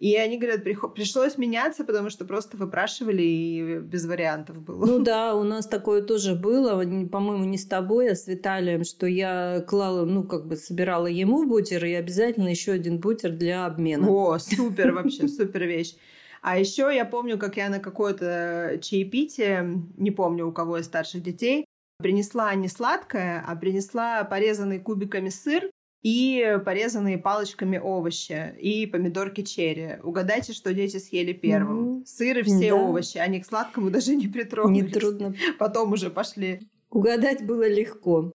И 0.00 0.16
они 0.16 0.38
говорят, 0.38 0.64
пришлось 0.94 1.38
меняться, 1.38 1.84
потому 1.84 2.10
что 2.10 2.24
просто 2.24 2.56
выпрашивали 2.56 3.22
и 3.22 3.78
без 3.78 4.04
вариантов 4.04 4.60
было. 4.60 4.84
Ну 4.84 4.98
да, 5.04 5.34
у 5.34 5.44
нас 5.44 5.66
такое 5.66 6.02
тоже 6.02 6.34
было, 6.34 6.78
по-моему, 7.06 7.44
не 7.44 7.56
с 7.56 7.64
тобой, 7.64 8.10
а 8.10 8.16
с 8.16 8.26
Виталием, 8.26 8.84
что 8.84 9.06
я 9.06 9.64
клала, 9.66 10.04
ну 10.04 10.24
как 10.24 10.46
бы 10.46 10.56
собирала 10.56 11.06
ему 11.06 11.46
бутер 11.46 11.84
и 11.84 11.92
обязательно 11.92 12.48
еще 12.48 12.72
один 12.72 12.98
бутер 12.98 13.30
для 13.30 13.66
обмена. 13.66 14.10
О, 14.10 14.38
супер 14.38 14.92
вообще, 14.92 15.28
супер 15.28 15.62
вещь. 15.62 15.94
А 16.44 16.58
еще 16.58 16.94
я 16.94 17.06
помню, 17.06 17.38
как 17.38 17.56
я 17.56 17.70
на 17.70 17.80
какое-то 17.80 18.78
чаепитие, 18.82 19.82
не 19.96 20.10
помню 20.10 20.46
у 20.46 20.52
кого 20.52 20.76
из 20.76 20.84
старших 20.84 21.22
детей, 21.22 21.64
принесла 21.96 22.54
не 22.54 22.68
сладкое, 22.68 23.42
а 23.46 23.56
принесла 23.56 24.22
порезанный 24.24 24.78
кубиками 24.78 25.30
сыр 25.30 25.70
и 26.02 26.60
порезанные 26.62 27.16
палочками 27.16 27.78
овощи 27.78 28.54
и 28.60 28.84
помидорки 28.84 29.40
черри. 29.40 29.96
Угадайте, 30.02 30.52
что 30.52 30.74
дети 30.74 30.98
съели 30.98 31.32
первым. 31.32 32.00
Mm-hmm. 32.00 32.04
Сыр 32.04 32.38
и 32.40 32.42
все 32.42 32.68
да. 32.68 32.74
овощи. 32.74 33.16
Они 33.16 33.40
к 33.40 33.46
сладкому 33.46 33.88
даже 33.90 34.14
не 34.14 34.28
притронулись. 34.28 34.94
Нетрудно. 34.94 35.34
Потом 35.58 35.94
уже 35.94 36.10
пошли. 36.10 36.68
Угадать 36.90 37.46
было 37.46 37.66
легко. 37.66 38.32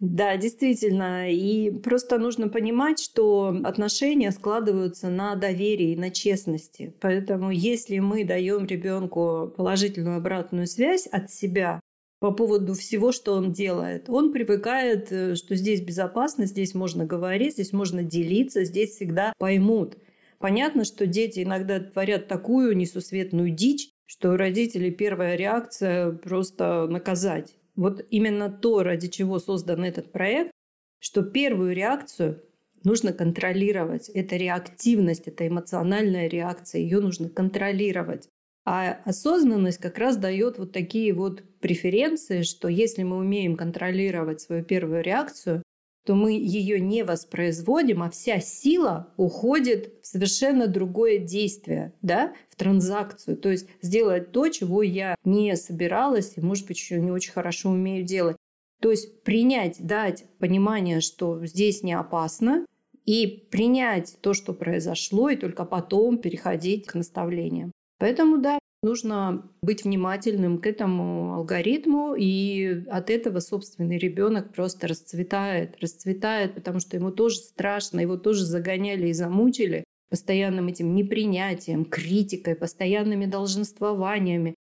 Да, 0.00 0.36
действительно. 0.36 1.30
И 1.30 1.70
просто 1.70 2.18
нужно 2.18 2.48
понимать, 2.48 3.00
что 3.00 3.56
отношения 3.64 4.32
складываются 4.32 5.08
на 5.08 5.34
доверии, 5.36 5.96
на 5.96 6.10
честности. 6.10 6.94
Поэтому 7.00 7.50
если 7.50 7.98
мы 8.00 8.24
даем 8.24 8.66
ребенку 8.66 9.52
положительную 9.56 10.16
обратную 10.18 10.66
связь 10.66 11.06
от 11.06 11.30
себя, 11.30 11.80
по 12.24 12.30
поводу 12.30 12.72
всего, 12.72 13.12
что 13.12 13.34
он 13.34 13.52
делает. 13.52 14.08
Он 14.08 14.32
привыкает, 14.32 15.12
э, 15.12 15.34
что 15.34 15.56
здесь 15.56 15.82
безопасно, 15.82 16.46
здесь 16.46 16.72
можно 16.72 17.04
говорить, 17.04 17.52
здесь 17.52 17.74
можно 17.74 18.02
делиться, 18.02 18.64
здесь 18.64 18.92
всегда 18.92 19.34
поймут. 19.36 19.98
Понятно, 20.38 20.84
что 20.84 21.06
дети 21.06 21.42
иногда 21.42 21.80
творят 21.80 22.26
такую 22.26 22.78
несусветную 22.78 23.50
дичь, 23.50 23.90
что 24.06 24.32
у 24.32 24.36
родителей 24.38 24.90
первая 24.90 25.36
реакция 25.36 26.12
просто 26.12 26.86
наказать. 26.88 27.54
Вот 27.76 28.04
именно 28.10 28.50
то, 28.50 28.82
ради 28.82 29.08
чего 29.08 29.38
создан 29.38 29.84
этот 29.84 30.12
проект, 30.12 30.52
что 31.00 31.22
первую 31.22 31.74
реакцию 31.74 32.42
нужно 32.84 33.12
контролировать. 33.12 34.08
Это 34.08 34.36
реактивность, 34.36 35.26
это 35.26 35.46
эмоциональная 35.48 36.28
реакция, 36.28 36.80
ее 36.80 37.00
нужно 37.00 37.28
контролировать. 37.28 38.28
А 38.64 38.92
осознанность 39.04 39.78
как 39.78 39.98
раз 39.98 40.16
дает 40.16 40.58
вот 40.58 40.72
такие 40.72 41.12
вот 41.12 41.42
преференции, 41.60 42.42
что 42.42 42.68
если 42.68 43.02
мы 43.02 43.18
умеем 43.18 43.56
контролировать 43.56 44.40
свою 44.40 44.64
первую 44.64 45.02
реакцию, 45.02 45.62
то 46.04 46.14
мы 46.14 46.32
ее 46.32 46.80
не 46.80 47.02
воспроизводим, 47.02 48.02
а 48.02 48.10
вся 48.10 48.38
сила 48.38 49.12
уходит 49.16 49.94
в 50.02 50.06
совершенно 50.06 50.66
другое 50.66 51.18
действие, 51.18 51.92
да, 52.02 52.34
в 52.50 52.56
транзакцию. 52.56 53.36
То 53.36 53.50
есть 53.50 53.66
сделать 53.80 54.30
то, 54.30 54.48
чего 54.48 54.82
я 54.82 55.16
не 55.24 55.56
собиралась 55.56 56.34
и, 56.36 56.40
может 56.40 56.66
быть, 56.66 56.78
еще 56.78 57.00
не 57.00 57.10
очень 57.10 57.32
хорошо 57.32 57.70
умею 57.70 58.04
делать. 58.04 58.36
То 58.80 58.90
есть 58.90 59.22
принять, 59.22 59.76
дать 59.80 60.26
понимание, 60.38 61.00
что 61.00 61.44
здесь 61.46 61.82
не 61.82 61.94
опасно, 61.94 62.66
и 63.06 63.26
принять 63.50 64.16
то, 64.20 64.34
что 64.34 64.52
произошло, 64.52 65.30
и 65.30 65.36
только 65.36 65.64
потом 65.64 66.18
переходить 66.18 66.86
к 66.86 66.94
наставлениям. 66.94 67.70
Поэтому, 67.98 68.38
да, 68.38 68.58
нужно 68.84 69.50
быть 69.62 69.84
внимательным 69.84 70.58
к 70.58 70.66
этому 70.66 71.34
алгоритму, 71.34 72.14
и 72.14 72.84
от 72.88 73.10
этого 73.10 73.40
собственный 73.40 73.98
ребенок 73.98 74.52
просто 74.52 74.86
расцветает, 74.86 75.76
расцветает, 75.80 76.54
потому 76.54 76.80
что 76.80 76.96
ему 76.96 77.10
тоже 77.10 77.38
страшно, 77.38 78.00
его 78.00 78.16
тоже 78.16 78.44
загоняли 78.44 79.08
и 79.08 79.12
замучили 79.14 79.84
постоянным 80.10 80.68
этим 80.68 80.94
непринятием, 80.94 81.84
критикой, 81.84 82.54
постоянными 82.54 83.26
долженствованиями, 83.26 84.54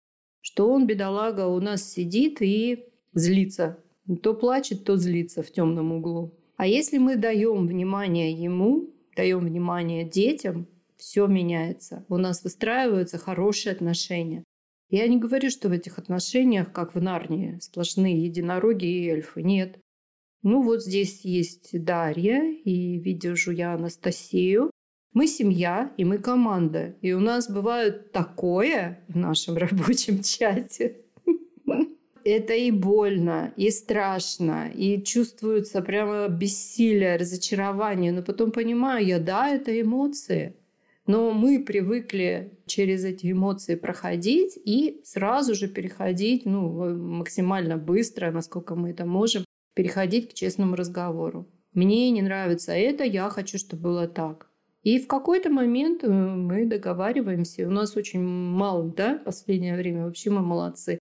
что 0.43 0.71
он, 0.71 0.87
бедолага, 0.87 1.47
у 1.47 1.59
нас 1.61 1.91
сидит 1.91 2.41
и 2.41 2.85
злится. 3.15 3.79
То 4.23 4.35
плачет, 4.35 4.85
то 4.85 4.97
злится 4.97 5.43
в 5.43 5.51
темном 5.51 5.93
углу. 5.93 6.39
А 6.57 6.67
если 6.67 6.99
мы 6.99 7.17
даем 7.17 7.67
внимание 7.67 8.33
ему, 8.33 8.91
даем 9.17 9.41
внимание 9.41 10.05
детям, 10.05 10.67
все 11.01 11.27
меняется. 11.27 12.05
У 12.09 12.17
нас 12.17 12.45
выстраиваются 12.45 13.19
хорошие 13.19 13.73
отношения. 13.73 14.45
Я 14.91 15.07
не 15.09 15.19
говорю, 15.19 15.51
что 15.51 15.69
в 15.69 15.73
этих 15.73 15.99
отношениях, 15.99 16.73
как 16.73 16.95
в 16.95 17.01
Нарнии, 17.01 17.59
сплошные 17.61 18.25
единороги 18.25 18.87
и 18.87 19.09
эльфы. 19.09 19.43
Нет. 19.43 19.79
Ну 20.43 20.63
вот 20.63 20.83
здесь 20.83 21.25
есть 21.25 21.71
Дарья, 21.85 22.43
и 22.43 22.99
вижу 22.99 23.53
я 23.53 23.75
Анастасию. 23.75 24.71
Мы 25.13 25.27
семья, 25.27 25.93
и 25.97 26.05
мы 26.05 26.19
команда. 26.19 26.97
И 27.03 27.13
у 27.13 27.21
нас 27.21 27.51
бывает 27.51 28.13
такое 28.13 29.05
в 29.09 29.17
нашем 29.17 29.57
рабочем 29.59 30.23
чате. 30.23 31.05
Это 32.23 32.53
и 32.53 32.71
больно, 32.71 33.53
и 33.57 33.71
страшно, 33.71 34.71
и 34.75 35.03
чувствуется 35.03 35.81
прямо 35.81 36.29
бессилие, 36.29 37.17
разочарование. 37.17 38.13
Но 38.13 38.23
потом 38.23 38.51
понимаю 38.51 39.07
я, 39.07 39.19
да, 39.19 39.49
это 39.49 39.81
эмоции. 39.81 40.57
Но 41.11 41.33
мы 41.33 41.59
привыкли 41.59 42.57
через 42.67 43.05
эти 43.05 43.33
эмоции 43.33 43.75
проходить 43.75 44.57
и 44.65 45.01
сразу 45.03 45.57
же 45.57 45.67
переходить, 45.67 46.47
ну, 46.47 46.95
максимально 46.95 47.77
быстро, 47.79 48.31
насколько 48.31 48.77
мы 48.77 48.91
это 48.91 49.05
можем, 49.07 49.45
переходить 49.75 50.31
к 50.31 50.35
честному 50.35 50.77
разговору. 50.77 51.49
Мне 51.73 52.13
не 52.13 52.23
нравится 52.23 52.75
это, 52.75 53.03
я 53.03 53.29
хочу, 53.29 53.59
чтобы 53.59 53.83
было 53.83 54.07
так. 54.07 54.49
И 54.85 55.01
в 55.01 55.09
какой-то 55.09 55.51
момент 55.51 56.05
э, 56.05 56.09
мы 56.09 56.65
договариваемся. 56.65 57.67
У 57.67 57.73
нас 57.73 57.97
очень 57.97 58.23
мало, 58.23 58.85
да, 58.85 59.19
в 59.19 59.25
последнее 59.25 59.77
время 59.77 60.05
вообще 60.05 60.31
мы 60.31 60.43
молодцы. 60.43 61.01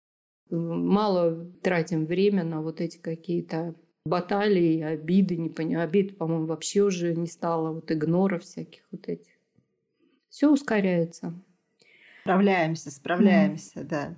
Мало 0.49 1.45
тратим 1.61 2.07
время 2.07 2.43
на 2.43 2.63
вот 2.63 2.81
эти 2.81 2.97
какие-то 2.97 3.75
баталии, 4.07 4.81
обиды, 4.81 5.37
не 5.37 5.49
понимаю. 5.49 5.87
Обид, 5.87 6.17
по-моему, 6.17 6.47
вообще 6.47 6.81
уже 6.81 7.13
не 7.13 7.27
стало, 7.27 7.71
вот 7.71 7.91
игноров 7.91 8.41
всяких 8.41 8.81
вот 8.91 9.07
этих 9.07 9.30
все 10.31 10.49
ускоряется. 10.49 11.33
Справляемся, 12.21 12.89
справляемся, 12.89 13.81
mm. 13.81 13.83
да. 13.83 14.15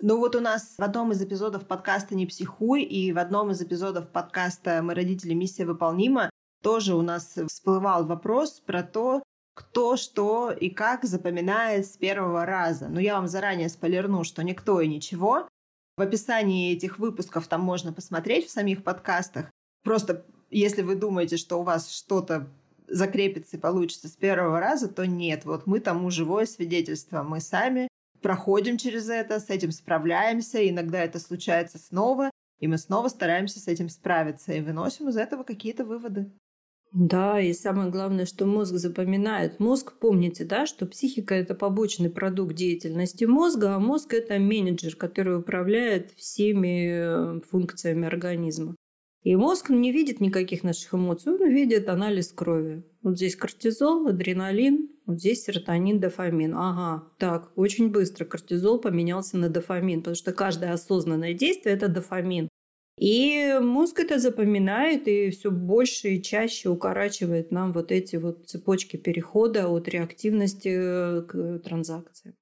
Ну 0.00 0.18
вот 0.18 0.36
у 0.36 0.40
нас 0.40 0.76
в 0.78 0.82
одном 0.82 1.10
из 1.10 1.22
эпизодов 1.22 1.66
подкаста 1.66 2.14
«Не 2.14 2.26
психуй» 2.26 2.82
и 2.82 3.12
в 3.12 3.18
одном 3.18 3.50
из 3.50 3.60
эпизодов 3.60 4.10
подкаста 4.12 4.80
«Мы 4.82 4.94
родители. 4.94 5.34
Миссия 5.34 5.64
выполнима» 5.64 6.30
тоже 6.62 6.94
у 6.94 7.02
нас 7.02 7.36
всплывал 7.48 8.06
вопрос 8.06 8.60
про 8.60 8.82
то, 8.82 9.22
кто 9.54 9.96
что 9.96 10.52
и 10.52 10.70
как 10.70 11.04
запоминает 11.04 11.86
с 11.86 11.96
первого 11.96 12.44
раза. 12.44 12.88
Но 12.88 13.00
я 13.00 13.14
вам 13.14 13.26
заранее 13.26 13.68
спойлерну, 13.68 14.24
что 14.24 14.42
никто 14.42 14.80
и 14.80 14.86
ничего. 14.86 15.48
В 15.96 16.02
описании 16.02 16.72
этих 16.72 16.98
выпусков 16.98 17.48
там 17.48 17.62
можно 17.62 17.92
посмотреть 17.92 18.46
в 18.46 18.50
самих 18.50 18.84
подкастах. 18.84 19.50
Просто 19.82 20.26
если 20.50 20.82
вы 20.82 20.94
думаете, 20.94 21.36
что 21.38 21.58
у 21.58 21.62
вас 21.62 21.90
что-то 21.90 22.48
закрепится 22.88 23.56
и 23.56 23.60
получится 23.60 24.08
с 24.08 24.16
первого 24.16 24.60
раза, 24.60 24.88
то 24.88 25.06
нет. 25.06 25.44
Вот 25.44 25.66
мы 25.66 25.80
тому 25.80 26.10
живое 26.10 26.46
свидетельство. 26.46 27.22
Мы 27.22 27.40
сами 27.40 27.88
проходим 28.20 28.78
через 28.78 29.08
это, 29.08 29.40
с 29.40 29.50
этим 29.50 29.72
справляемся. 29.72 30.68
Иногда 30.68 31.02
это 31.02 31.18
случается 31.18 31.78
снова, 31.78 32.30
и 32.58 32.66
мы 32.66 32.78
снова 32.78 33.08
стараемся 33.08 33.60
с 33.60 33.68
этим 33.68 33.88
справиться 33.88 34.52
и 34.52 34.60
выносим 34.60 35.08
из 35.08 35.16
этого 35.16 35.44
какие-то 35.44 35.84
выводы. 35.84 36.30
Да, 36.92 37.38
и 37.38 37.52
самое 37.52 37.90
главное, 37.90 38.24
что 38.24 38.46
мозг 38.46 38.74
запоминает. 38.74 39.60
Мозг, 39.60 39.98
помните, 39.98 40.44
да, 40.44 40.64
что 40.64 40.86
психика– 40.86 41.34
это 41.36 41.54
побочный 41.54 42.08
продукт 42.08 42.54
деятельности 42.54 43.24
мозга, 43.24 43.74
а 43.74 43.78
мозг– 43.78 44.14
это 44.14 44.38
менеджер, 44.38 44.96
который 44.96 45.38
управляет 45.38 46.12
всеми 46.12 46.88
э, 46.88 47.40
функциями 47.50 48.06
организма. 48.06 48.74
И 49.28 49.36
мозг 49.36 49.68
не 49.68 49.92
видит 49.92 50.20
никаких 50.20 50.64
наших 50.64 50.94
эмоций, 50.94 51.34
он 51.34 51.50
видит 51.50 51.90
анализ 51.90 52.32
крови. 52.32 52.82
Вот 53.02 53.16
здесь 53.16 53.36
кортизол, 53.36 54.08
адреналин, 54.08 54.88
вот 55.04 55.18
здесь 55.18 55.44
серотонин, 55.44 56.00
дофамин. 56.00 56.54
Ага, 56.56 57.04
так, 57.18 57.52
очень 57.54 57.90
быстро 57.90 58.24
кортизол 58.24 58.80
поменялся 58.80 59.36
на 59.36 59.50
дофамин, 59.50 60.00
потому 60.00 60.16
что 60.16 60.32
каждое 60.32 60.72
осознанное 60.72 61.34
действие– 61.34 61.74
это 61.76 61.88
дофамин. 61.88 62.48
И 62.98 63.58
мозг 63.60 64.00
это 64.00 64.18
запоминает 64.18 65.06
и 65.08 65.28
все 65.28 65.50
больше 65.50 66.14
и 66.14 66.22
чаще 66.22 66.70
укорачивает 66.70 67.50
нам 67.50 67.72
вот 67.72 67.92
эти 67.92 68.16
вот 68.16 68.48
цепочки 68.48 68.96
перехода 68.96 69.68
от 69.68 69.88
реактивности 69.88 71.20
к 71.26 71.58
транзакции. 71.58 72.34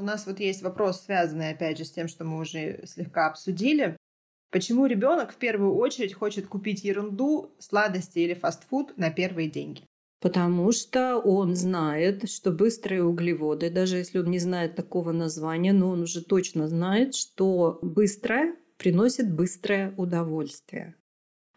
У 0.00 0.02
нас 0.02 0.26
вот 0.26 0.40
есть 0.40 0.62
вопрос, 0.62 1.02
связанный, 1.02 1.50
опять 1.50 1.76
же, 1.76 1.84
с 1.84 1.90
тем, 1.90 2.08
что 2.08 2.24
мы 2.24 2.38
уже 2.40 2.86
слегка 2.86 3.26
обсудили. 3.26 3.98
Почему 4.50 4.86
ребенок 4.86 5.32
в 5.32 5.36
первую 5.36 5.74
очередь 5.74 6.14
хочет 6.14 6.46
купить 6.46 6.84
ерунду, 6.84 7.54
сладости 7.58 8.18
или 8.20 8.32
фастфуд 8.32 8.96
на 8.96 9.10
первые 9.10 9.50
деньги? 9.50 9.82
Потому 10.20 10.72
что 10.72 11.18
он 11.18 11.54
знает, 11.54 12.30
что 12.30 12.50
быстрые 12.50 13.04
углеводы, 13.04 13.68
даже 13.68 13.98
если 13.98 14.18
он 14.18 14.30
не 14.30 14.38
знает 14.38 14.74
такого 14.74 15.12
названия, 15.12 15.74
но 15.74 15.90
он 15.90 16.02
уже 16.02 16.24
точно 16.24 16.66
знает, 16.66 17.14
что 17.14 17.78
быстрое 17.82 18.56
приносит 18.78 19.30
быстрое 19.30 19.94
удовольствие. 19.98 20.94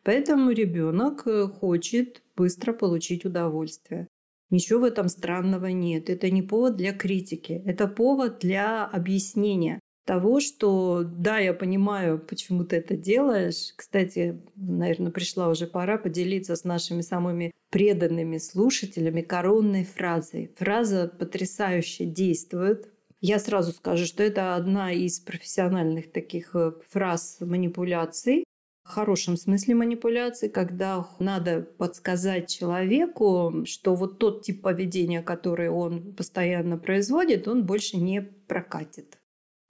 Поэтому 0.04 0.52
ребенок 0.52 1.26
э, 1.26 1.48
хочет 1.48 2.22
быстро 2.36 2.74
получить 2.74 3.24
удовольствие. 3.24 4.10
Ничего 4.54 4.82
в 4.82 4.84
этом 4.84 5.10
странного 5.10 5.66
нет. 5.66 6.12
Это 6.12 6.30
не 6.30 6.44
повод 6.44 6.78
для 6.78 6.94
критики, 6.94 7.64
это 7.66 7.88
повод 7.88 8.38
для 8.38 8.86
объяснения 8.86 9.80
того, 10.06 10.42
что 10.42 11.04
да, 11.04 11.40
я 11.40 11.56
понимаю, 11.56 12.20
почему 12.20 12.64
ты 12.64 12.76
это 12.76 12.96
делаешь. 12.96 13.74
Кстати, 13.76 14.40
наверное, 14.56 15.12
пришла 15.12 15.50
уже 15.50 15.66
пора 15.66 15.98
поделиться 15.98 16.56
с 16.56 16.66
нашими 16.66 17.02
самыми 17.02 17.52
преданными 17.72 18.38
слушателями 18.38 19.22
коронной 19.22 19.86
фразой. 19.86 20.52
Фраза 20.56 21.12
потрясающе 21.18 22.06
действует. 22.06 22.92
Я 23.22 23.40
сразу 23.40 23.72
скажу, 23.72 24.06
что 24.06 24.22
это 24.22 24.54
одна 24.54 24.92
из 24.92 25.20
профессиональных 25.20 26.12
таких 26.12 26.56
э, 26.56 26.74
фраз 26.92 27.38
манипуляций, 27.40 28.44
хорошем 28.84 29.38
смысле 29.38 29.76
манипуляции, 29.76 30.48
когда 30.48 31.08
надо 31.20 31.62
подсказать 31.62 32.50
человеку, 32.50 33.64
что 33.66 33.96
вот 33.96 34.20
тот 34.20 34.44
тип 34.44 34.62
поведения, 34.62 35.22
который 35.22 35.70
он 35.70 36.14
постоянно 36.14 36.78
производит, 36.78 37.48
он 37.48 37.66
больше 37.66 37.98
не 37.98 38.22
прокатит. 38.22 39.18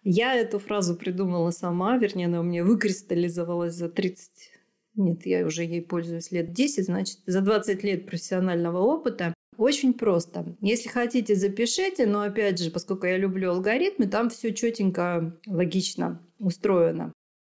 Я 0.02 0.36
эту 0.36 0.60
фразу 0.60 0.96
придумала 0.96 1.52
сама, 1.52 1.98
вернее, 1.98 2.26
она 2.26 2.42
у 2.42 2.44
меня 2.44 2.64
выкристаллизовалась 2.64 3.74
за 3.74 3.90
30 3.90 4.54
нет, 4.96 5.26
я 5.26 5.46
уже 5.46 5.64
ей 5.64 5.82
пользуюсь 5.82 6.32
лет 6.32 6.54
10, 6.54 6.86
значит, 6.86 7.20
за 7.26 7.42
20 7.42 7.84
лет 7.84 8.06
профессионального 8.06 8.78
опыта. 8.80 9.34
Очень 9.58 9.94
просто. 9.94 10.56
Если 10.62 10.90
хотите, 10.90 11.36
запишите, 11.36 12.06
но 12.06 12.22
опять 12.22 12.60
же, 12.60 12.72
поскольку 12.72 13.06
я 13.08 13.18
люблю 13.18 13.52
алгоритмы, 13.52 14.08
там 14.08 14.30
все 14.30 14.54
четенько, 14.54 15.40
логично 15.48 16.22
устроено. 16.40 17.12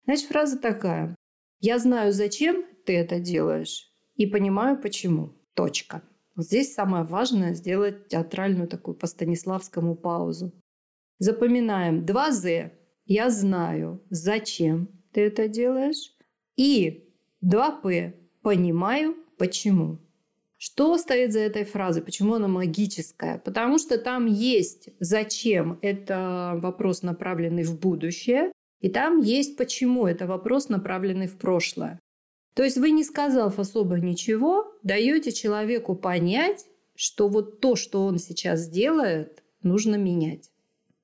Значит, 0.05 0.27
фраза 0.27 0.57
такая. 0.57 1.15
Я 1.59 1.79
знаю, 1.79 2.13
зачем 2.13 2.65
ты 2.85 2.93
это 2.97 3.19
делаешь, 3.19 3.91
и 4.15 4.25
понимаю, 4.25 4.81
почему. 4.81 5.33
Точка. 5.53 6.01
Вот 6.35 6.45
здесь 6.45 6.73
самое 6.73 7.05
важное 7.05 7.53
сделать 7.53 8.09
театральную 8.09 8.67
такую 8.67 8.95
по 8.95 9.07
Станиславскому 9.07 9.95
паузу. 9.95 10.51
Запоминаем. 11.17 12.05
2 12.05 12.31
«з». 12.31 12.71
Я 13.05 13.29
знаю, 13.29 14.01
зачем 14.09 14.89
ты 15.13 15.21
это 15.21 15.47
делаешь. 15.47 16.11
И 16.57 17.09
2 17.41 17.71
«п». 17.81 18.13
Понимаю, 18.41 19.15
почему. 19.37 19.99
Что 20.57 20.97
стоит 20.97 21.31
за 21.31 21.39
этой 21.39 21.63
фразой? 21.63 22.01
Почему 22.03 22.33
она 22.33 22.47
магическая? 22.47 23.39
Потому 23.39 23.77
что 23.77 23.97
там 23.97 24.25
есть 24.25 24.89
зачем. 24.99 25.79
Это 25.81 26.53
вопрос, 26.61 27.01
направленный 27.01 27.63
в 27.63 27.79
будущее. 27.79 28.51
И 28.81 28.89
там 28.89 29.21
есть 29.21 29.57
почему. 29.57 30.07
Это 30.07 30.27
вопрос, 30.27 30.69
направленный 30.69 31.27
в 31.27 31.37
прошлое. 31.37 31.99
То 32.53 32.63
есть 32.63 32.77
вы, 32.77 32.91
не 32.91 33.03
сказав 33.03 33.59
особо 33.59 33.99
ничего, 33.99 34.73
даете 34.83 35.31
человеку 35.31 35.95
понять, 35.95 36.65
что 36.95 37.27
вот 37.27 37.59
то, 37.59 37.75
что 37.75 38.05
он 38.05 38.17
сейчас 38.17 38.69
делает, 38.69 39.43
нужно 39.61 39.95
менять. 39.95 40.51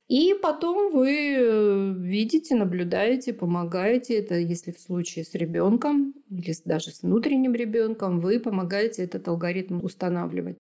И 0.08 0.34
потом 0.42 0.92
вы 0.92 1.36
э, 1.38 1.94
видите, 1.98 2.56
наблюдаете, 2.56 3.32
помогаете. 3.34 4.16
Это 4.16 4.36
если 4.36 4.72
в 4.72 4.80
случае 4.80 5.24
с 5.24 5.34
ребенком 5.36 6.14
или 6.30 6.54
даже 6.66 6.92
с 6.92 7.02
внутренним 7.02 7.54
ребенком, 7.54 8.20
вы 8.20 8.40
помогаете 8.40 9.04
этот 9.04 9.28
алгоритм 9.30 9.84
устанавливать. 9.84 10.58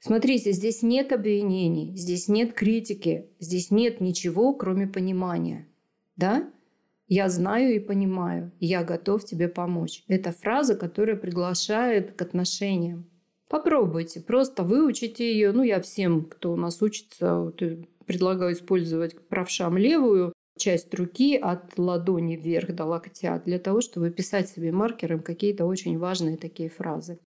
Смотрите, 0.00 0.50
здесь 0.52 0.82
нет 0.82 1.12
обвинений, 1.12 1.96
здесь 1.96 2.26
нет 2.26 2.54
критики, 2.54 3.26
здесь 3.38 3.70
нет 3.70 4.00
ничего, 4.00 4.52
кроме 4.52 4.86
понимания. 4.86 5.68
Да? 6.18 6.50
Я 7.06 7.30
знаю 7.30 7.74
и 7.74 7.78
понимаю, 7.78 8.52
я 8.60 8.84
готов 8.84 9.24
тебе 9.24 9.48
помочь. 9.48 10.04
Это 10.08 10.30
фраза, 10.30 10.74
которая 10.74 11.16
приглашает 11.16 12.12
к 12.12 12.20
отношениям. 12.20 13.08
Попробуйте, 13.48 14.20
просто 14.20 14.62
выучите 14.62 15.32
ее. 15.32 15.52
Ну, 15.52 15.62
я 15.62 15.80
всем, 15.80 16.24
кто 16.24 16.52
у 16.52 16.56
нас 16.56 16.82
учится, 16.82 17.50
предлагаю 18.04 18.52
использовать 18.52 19.16
правшам 19.28 19.78
левую 19.78 20.34
часть 20.58 20.92
руки 20.92 21.36
от 21.36 21.78
ладони 21.78 22.36
вверх 22.36 22.74
до 22.74 22.84
локтя 22.84 23.40
для 23.46 23.58
того, 23.58 23.80
чтобы 23.80 24.10
писать 24.10 24.50
себе 24.50 24.72
маркером 24.72 25.20
какие-то 25.20 25.64
очень 25.64 25.98
важные 25.98 26.36
такие 26.36 26.68
фразы. 26.68 27.20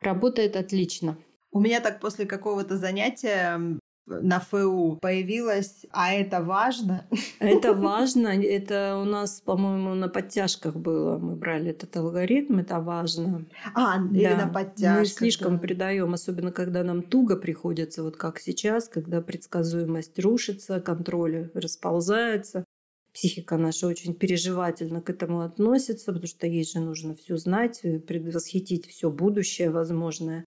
Работает 0.00 0.54
отлично. 0.54 1.16
У 1.50 1.60
меня 1.60 1.80
так 1.80 1.98
после 2.00 2.26
какого-то 2.26 2.76
занятия 2.76 3.78
на 4.06 4.38
ФУ 4.38 4.98
появилась, 5.00 5.86
а 5.90 6.12
это 6.12 6.42
важно? 6.42 7.06
Это 7.38 7.72
важно. 7.72 8.28
Это 8.28 8.98
у 9.00 9.04
нас, 9.04 9.40
по-моему, 9.40 9.94
на 9.94 10.08
подтяжках 10.08 10.76
было. 10.76 11.18
Мы 11.18 11.36
брали 11.36 11.70
этот 11.70 11.96
алгоритм, 11.96 12.58
это 12.58 12.80
важно. 12.80 13.46
А, 13.74 13.98
да. 13.98 14.16
или 14.16 14.34
на 14.34 14.48
подтяжках. 14.48 15.00
Мы 15.00 15.06
слишком 15.06 15.54
да. 15.54 15.58
придаем, 15.60 16.12
особенно 16.12 16.52
когда 16.52 16.84
нам 16.84 17.02
туго 17.02 17.36
приходится, 17.36 18.02
вот 18.02 18.16
как 18.16 18.38
сейчас, 18.40 18.88
когда 18.88 19.22
предсказуемость 19.22 20.18
рушится, 20.18 20.80
контроль 20.80 21.50
расползается. 21.54 22.64
Психика 23.12 23.56
наша 23.56 23.86
очень 23.86 24.12
переживательно 24.12 25.00
к 25.00 25.08
этому 25.08 25.40
относится, 25.40 26.06
потому 26.06 26.26
что 26.26 26.46
ей 26.46 26.64
же 26.64 26.80
нужно 26.80 27.14
все 27.14 27.36
знать, 27.36 27.80
предвосхитить 28.06 28.86
все 28.86 29.08
будущее 29.08 29.70
возможное. 29.70 30.44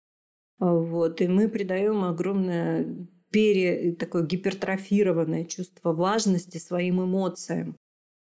Вот. 0.60 1.22
И 1.22 1.28
мы 1.28 1.50
придаем 1.50 2.04
огромное 2.04 3.08
пере, 3.32 3.94
такое 3.94 4.26
гипертрофированное 4.26 5.46
чувство 5.46 5.94
важности 5.94 6.58
своим 6.58 7.04
эмоциям. 7.04 7.76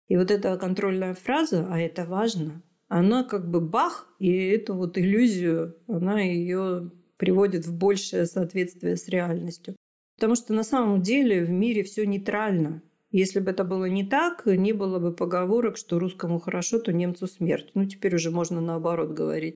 И 0.07 0.17
вот 0.17 0.31
эта 0.31 0.57
контрольная 0.57 1.13
фраза, 1.13 1.67
а 1.69 1.79
это 1.79 2.05
важно, 2.05 2.61
она 2.87 3.23
как 3.23 3.49
бы 3.49 3.59
бах, 3.59 4.07
и 4.19 4.31
эту 4.31 4.75
вот 4.75 4.97
иллюзию, 4.97 5.75
она 5.87 6.21
ее 6.21 6.91
приводит 7.17 7.65
в 7.65 7.75
большее 7.75 8.25
соответствие 8.25 8.97
с 8.97 9.07
реальностью. 9.07 9.75
Потому 10.17 10.35
что 10.35 10.53
на 10.53 10.63
самом 10.63 11.01
деле 11.01 11.43
в 11.43 11.49
мире 11.49 11.83
все 11.83 12.05
нейтрально. 12.05 12.83
Если 13.11 13.39
бы 13.39 13.51
это 13.51 13.63
было 13.63 13.85
не 13.85 14.03
так, 14.03 14.45
не 14.45 14.73
было 14.73 14.99
бы 14.99 15.13
поговорок, 15.13 15.77
что 15.77 15.99
русскому 15.99 16.39
хорошо, 16.39 16.79
то 16.79 16.91
немцу 16.91 17.27
смерть. 17.27 17.71
Ну, 17.73 17.85
теперь 17.85 18.15
уже 18.15 18.31
можно 18.31 18.59
наоборот 18.59 19.11
говорить. 19.11 19.55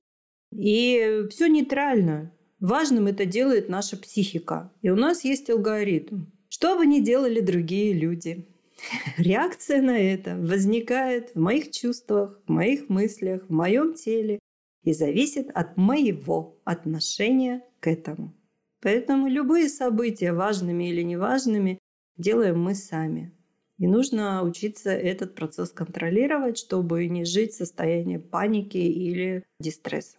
И 0.52 1.26
все 1.30 1.48
нейтрально. 1.48 2.32
Важным 2.60 3.06
это 3.06 3.24
делает 3.24 3.68
наша 3.68 3.96
психика. 3.96 4.72
И 4.82 4.90
у 4.90 4.96
нас 4.96 5.24
есть 5.24 5.48
алгоритм. 5.48 6.26
Что 6.48 6.76
бы 6.76 6.86
ни 6.86 7.00
делали 7.00 7.40
другие 7.40 7.92
люди, 7.92 8.48
реакция 9.16 9.80
на 9.82 9.98
это 9.98 10.36
возникает 10.36 11.30
в 11.34 11.38
моих 11.38 11.70
чувствах, 11.70 12.40
в 12.46 12.50
моих 12.50 12.88
мыслях, 12.88 13.42
в 13.48 13.52
моем 13.52 13.94
теле 13.94 14.38
и 14.84 14.92
зависит 14.92 15.50
от 15.54 15.76
моего 15.76 16.56
отношения 16.64 17.62
к 17.80 17.86
этому. 17.86 18.34
Поэтому 18.80 19.28
любые 19.28 19.68
события, 19.68 20.32
важными 20.32 20.88
или 20.88 21.02
неважными, 21.02 21.78
делаем 22.16 22.60
мы 22.60 22.74
сами. 22.74 23.32
И 23.78 23.86
нужно 23.86 24.42
учиться 24.42 24.90
этот 24.90 25.34
процесс 25.34 25.70
контролировать, 25.70 26.58
чтобы 26.58 27.06
не 27.06 27.24
жить 27.24 27.52
в 27.52 27.56
состоянии 27.56 28.16
паники 28.16 28.78
или 28.78 29.44
дистресса. 29.60 30.16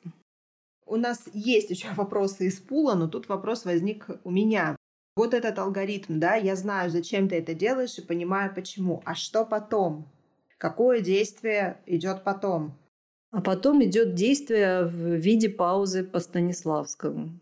У 0.89 0.97
нас 0.97 1.23
есть 1.33 1.69
еще 1.69 1.87
вопросы 1.95 2.47
из 2.47 2.59
пула, 2.59 2.95
но 2.95 3.07
тут 3.07 3.29
вопрос 3.29 3.65
возник 3.65 4.07
у 4.23 4.31
меня. 4.31 4.75
Вот 5.15 5.33
этот 5.33 5.59
алгоритм, 5.59 6.19
да, 6.19 6.35
я 6.35 6.55
знаю, 6.55 6.89
зачем 6.89 7.29
ты 7.29 7.35
это 7.35 7.53
делаешь 7.53 7.97
и 7.97 8.05
понимаю 8.05 8.53
почему. 8.53 9.01
А 9.05 9.15
что 9.15 9.45
потом? 9.45 10.07
Какое 10.57 11.01
действие 11.01 11.81
идет 11.85 12.23
потом? 12.23 12.77
А 13.31 13.41
потом 13.41 13.83
идет 13.83 14.15
действие 14.15 14.85
в 14.85 15.15
виде 15.15 15.49
паузы 15.49 16.03
по 16.03 16.19
Станиславскому. 16.19 17.39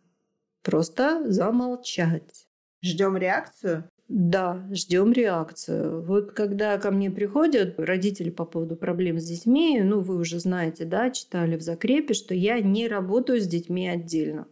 Просто 0.64 1.32
замолчать. 1.32 2.48
Ждем 2.84 3.16
реакцию? 3.16 3.90
Да, 4.10 4.66
ждем 4.72 5.12
реакцию. 5.12 6.02
Вот 6.02 6.32
когда 6.32 6.78
ко 6.78 6.92
мне 6.92 7.12
приходят 7.12 7.78
родители 7.78 8.30
по 8.30 8.46
поводу 8.46 8.78
проблем 8.78 9.20
с 9.20 9.26
детьми, 9.26 9.82
ну 9.82 10.00
вы 10.00 10.16
уже 10.16 10.40
знаете, 10.40 10.86
да, 10.86 11.12
читали 11.12 11.58
в 11.58 11.62
закрепе, 11.62 12.14
что 12.14 12.34
я 12.34 12.62
не 12.62 12.88
работаю 12.88 13.42
с 13.42 13.48
детьми 13.48 13.88
отдельно. 13.88 14.48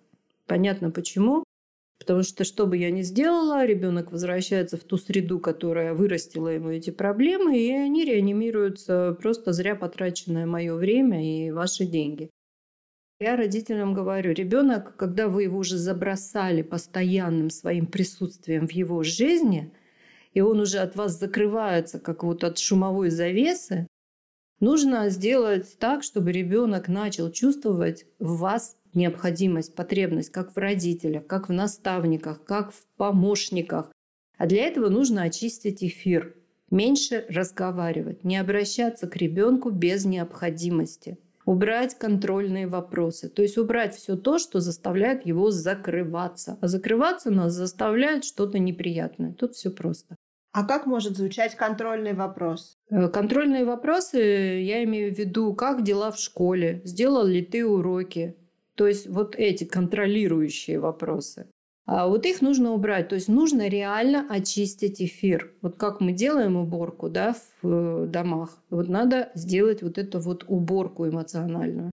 Понятно 0.45 0.91
почему? 0.91 1.45
Потому 1.99 2.23
что 2.23 2.43
что 2.43 2.67
бы 2.67 2.75
я 2.75 2.91
ни 2.91 3.01
сделала, 3.01 3.65
ребенок 3.65 4.11
возвращается 4.11 4.75
в 4.75 4.83
ту 4.83 4.97
среду, 4.97 5.39
которая 5.39 5.93
вырастила 5.93 6.49
ему 6.49 6.71
эти 6.71 6.89
проблемы, 6.89 7.57
и 7.57 7.71
они 7.71 8.03
реанимируются 8.03 9.17
просто 9.21 9.53
зря 9.53 9.75
потраченное 9.75 10.45
мое 10.45 10.75
время 10.75 11.25
и 11.25 11.51
ваши 11.51 11.85
деньги. 11.85 12.29
Я 13.19 13.37
родителям 13.37 13.93
говорю, 13.93 14.33
ребенок, 14.33 14.97
когда 14.97 15.29
вы 15.29 15.43
его 15.43 15.59
уже 15.59 15.77
забросали 15.77 16.61
постоянным 16.63 17.49
своим 17.49 17.85
присутствием 17.87 18.67
в 18.67 18.71
его 18.71 19.03
жизни, 19.03 19.71
и 20.33 20.41
он 20.41 20.59
уже 20.59 20.79
от 20.79 20.97
вас 20.97 21.17
закрывается, 21.17 21.97
как 21.97 22.25
вот 22.25 22.43
от 22.43 22.59
шумовой 22.59 23.09
завесы, 23.09 23.87
нужно 24.59 25.07
сделать 25.09 25.77
так, 25.79 26.03
чтобы 26.03 26.33
ребенок 26.33 26.89
начал 26.89 27.31
чувствовать 27.31 28.05
в 28.19 28.39
вас 28.39 28.75
необходимость, 28.93 29.75
потребность, 29.75 30.31
как 30.31 30.53
в 30.53 30.57
родителях, 30.57 31.25
как 31.25 31.47
в 31.47 31.53
наставниках, 31.53 32.43
как 32.43 32.73
в 32.73 32.85
помощниках. 32.97 33.93
А 34.37 34.45
для 34.45 34.67
этого 34.67 34.89
нужно 34.89 35.23
очистить 35.23 35.81
эфир, 35.85 36.35
меньше 36.69 37.25
разговаривать, 37.29 38.25
не 38.25 38.35
обращаться 38.35 39.07
к 39.07 39.15
ребенку 39.15 39.69
без 39.69 40.03
необходимости– 40.03 41.17
убрать 41.45 41.95
контрольные 41.95 42.67
вопросы. 42.67 43.29
То 43.29 43.41
есть 43.41 43.57
убрать 43.57 43.95
все 43.95 44.15
то, 44.15 44.39
что 44.39 44.59
заставляет 44.59 45.25
его 45.25 45.51
закрываться. 45.51 46.57
А 46.61 46.67
закрываться 46.67 47.31
нас 47.31 47.53
заставляет 47.53 48.25
что-то 48.25 48.59
неприятное. 48.59 49.33
Тут 49.33 49.53
все 49.53 49.69
просто. 49.69 50.15
А 50.51 50.65
как 50.65 50.85
может 50.85 51.17
звучать 51.17 51.55
контрольный 51.55 52.13
вопрос? 52.13 52.77
Э, 52.89 53.09
контрольные 53.09 53.65
вопросы 53.65 54.17
я 54.17 54.83
имею 54.85 55.13
в 55.13 55.17
виду, 55.17 55.53
как 55.53 55.83
дела 55.83 56.11
в 56.11 56.17
школе, 56.17 56.81
сделал 56.85 57.25
ли 57.25 57.43
ты 57.43 57.65
уроки. 57.65 58.37
То 58.75 58.87
есть 58.87 59.07
вот 59.07 59.35
эти 59.35 59.65
контролирующие 59.65 60.79
вопросы. 60.79 61.47
А 61.85 62.07
вот 62.07 62.25
их 62.25 62.41
нужно 62.41 62.73
убрать. 62.73 63.09
То 63.09 63.15
есть 63.15 63.27
нужно 63.27 63.67
реально 63.67 64.25
очистить 64.29 65.01
эфир. 65.01 65.51
Вот 65.61 65.75
как 65.77 66.01
мы 66.01 66.13
делаем 66.13 66.55
уборку 66.57 67.09
да, 67.09 67.35
в 67.61 67.67
э, 67.67 68.07
домах. 68.07 68.57
Вот 68.69 68.89
надо 68.89 69.29
сделать 69.35 69.83
вот 69.83 69.97
эту 69.97 70.19
вот 70.19 70.45
уборку 70.47 71.07
эмоциональную. 71.07 71.91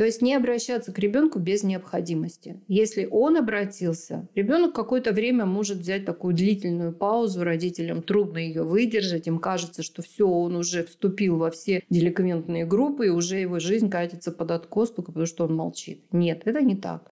То 0.00 0.06
есть 0.06 0.22
не 0.22 0.34
обращаться 0.34 0.92
к 0.92 0.98
ребенку 0.98 1.38
без 1.38 1.62
необходимости. 1.62 2.58
Если 2.68 3.06
он 3.10 3.36
обратился, 3.36 4.26
ребенок 4.34 4.74
какое-то 4.74 5.12
время 5.12 5.44
может 5.44 5.76
взять 5.76 6.06
такую 6.06 6.34
длительную 6.34 6.94
паузу, 6.94 7.44
родителям 7.44 8.00
трудно 8.00 8.38
ее 8.38 8.62
выдержать, 8.62 9.26
им 9.26 9.38
кажется, 9.38 9.82
что 9.82 10.00
все, 10.00 10.26
он 10.26 10.56
уже 10.56 10.84
вступил 10.84 11.36
во 11.36 11.50
все 11.50 11.82
деликвентные 11.90 12.64
группы, 12.64 13.08
и 13.08 13.10
уже 13.10 13.40
его 13.40 13.58
жизнь 13.58 13.90
катится 13.90 14.32
под 14.32 14.52
откос, 14.52 14.90
только 14.90 15.12
потому 15.12 15.26
что 15.26 15.44
он 15.44 15.54
молчит. 15.54 16.02
Нет, 16.12 16.42
это 16.46 16.62
не 16.62 16.76
так. 16.76 17.09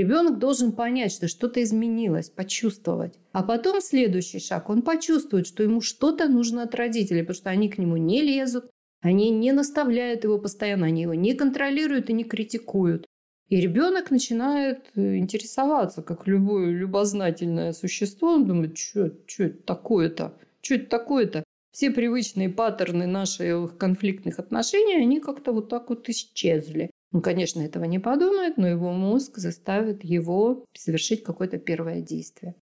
Ребенок 0.00 0.38
должен 0.38 0.72
понять, 0.72 1.12
что 1.12 1.28
что-то 1.28 1.62
изменилось, 1.62 2.30
почувствовать. 2.30 3.18
А 3.32 3.42
потом 3.42 3.82
следующий 3.82 4.38
шаг, 4.38 4.70
он 4.70 4.80
почувствует, 4.80 5.46
что 5.46 5.62
ему 5.62 5.82
что-то 5.82 6.26
нужно 6.26 6.62
от 6.62 6.74
родителей, 6.74 7.20
потому 7.20 7.34
что 7.34 7.50
они 7.50 7.68
к 7.68 7.76
нему 7.76 7.98
не 7.98 8.22
лезут, 8.22 8.70
они 9.02 9.28
не 9.28 9.52
наставляют 9.52 10.24
его 10.24 10.38
постоянно, 10.38 10.86
они 10.86 11.02
его 11.02 11.12
не 11.12 11.34
контролируют 11.34 12.08
и 12.08 12.14
не 12.14 12.24
критикуют. 12.24 13.04
И 13.50 13.60
ребенок 13.60 14.10
начинает 14.10 14.86
э, 14.94 15.18
интересоваться, 15.18 16.00
как 16.00 16.26
любое 16.26 16.70
любознательное 16.70 17.74
существо. 17.74 18.32
Он 18.36 18.46
думает, 18.46 18.78
что 18.78 19.10
это 19.36 19.62
такое-то? 19.66 20.32
Что 20.62 20.76
это 20.76 20.86
такое-то? 20.86 21.44
Все 21.72 21.90
привычные 21.90 22.48
паттерны 22.48 23.06
наших 23.06 23.76
конфликтных 23.76 24.38
отношений, 24.38 24.96
они 24.96 25.20
как-то 25.20 25.52
вот 25.52 25.68
так 25.68 25.90
вот 25.90 26.08
исчезли. 26.08 26.90
Он, 27.12 27.22
конечно, 27.22 27.60
этого 27.60 27.84
не 27.84 27.98
подумает, 27.98 28.56
но 28.56 28.68
его 28.68 28.92
мозг 28.92 29.38
заставит 29.38 30.04
его 30.04 30.64
совершить 30.74 31.24
какое-то 31.24 31.58
первое 31.58 32.00
действие. 32.00 32.54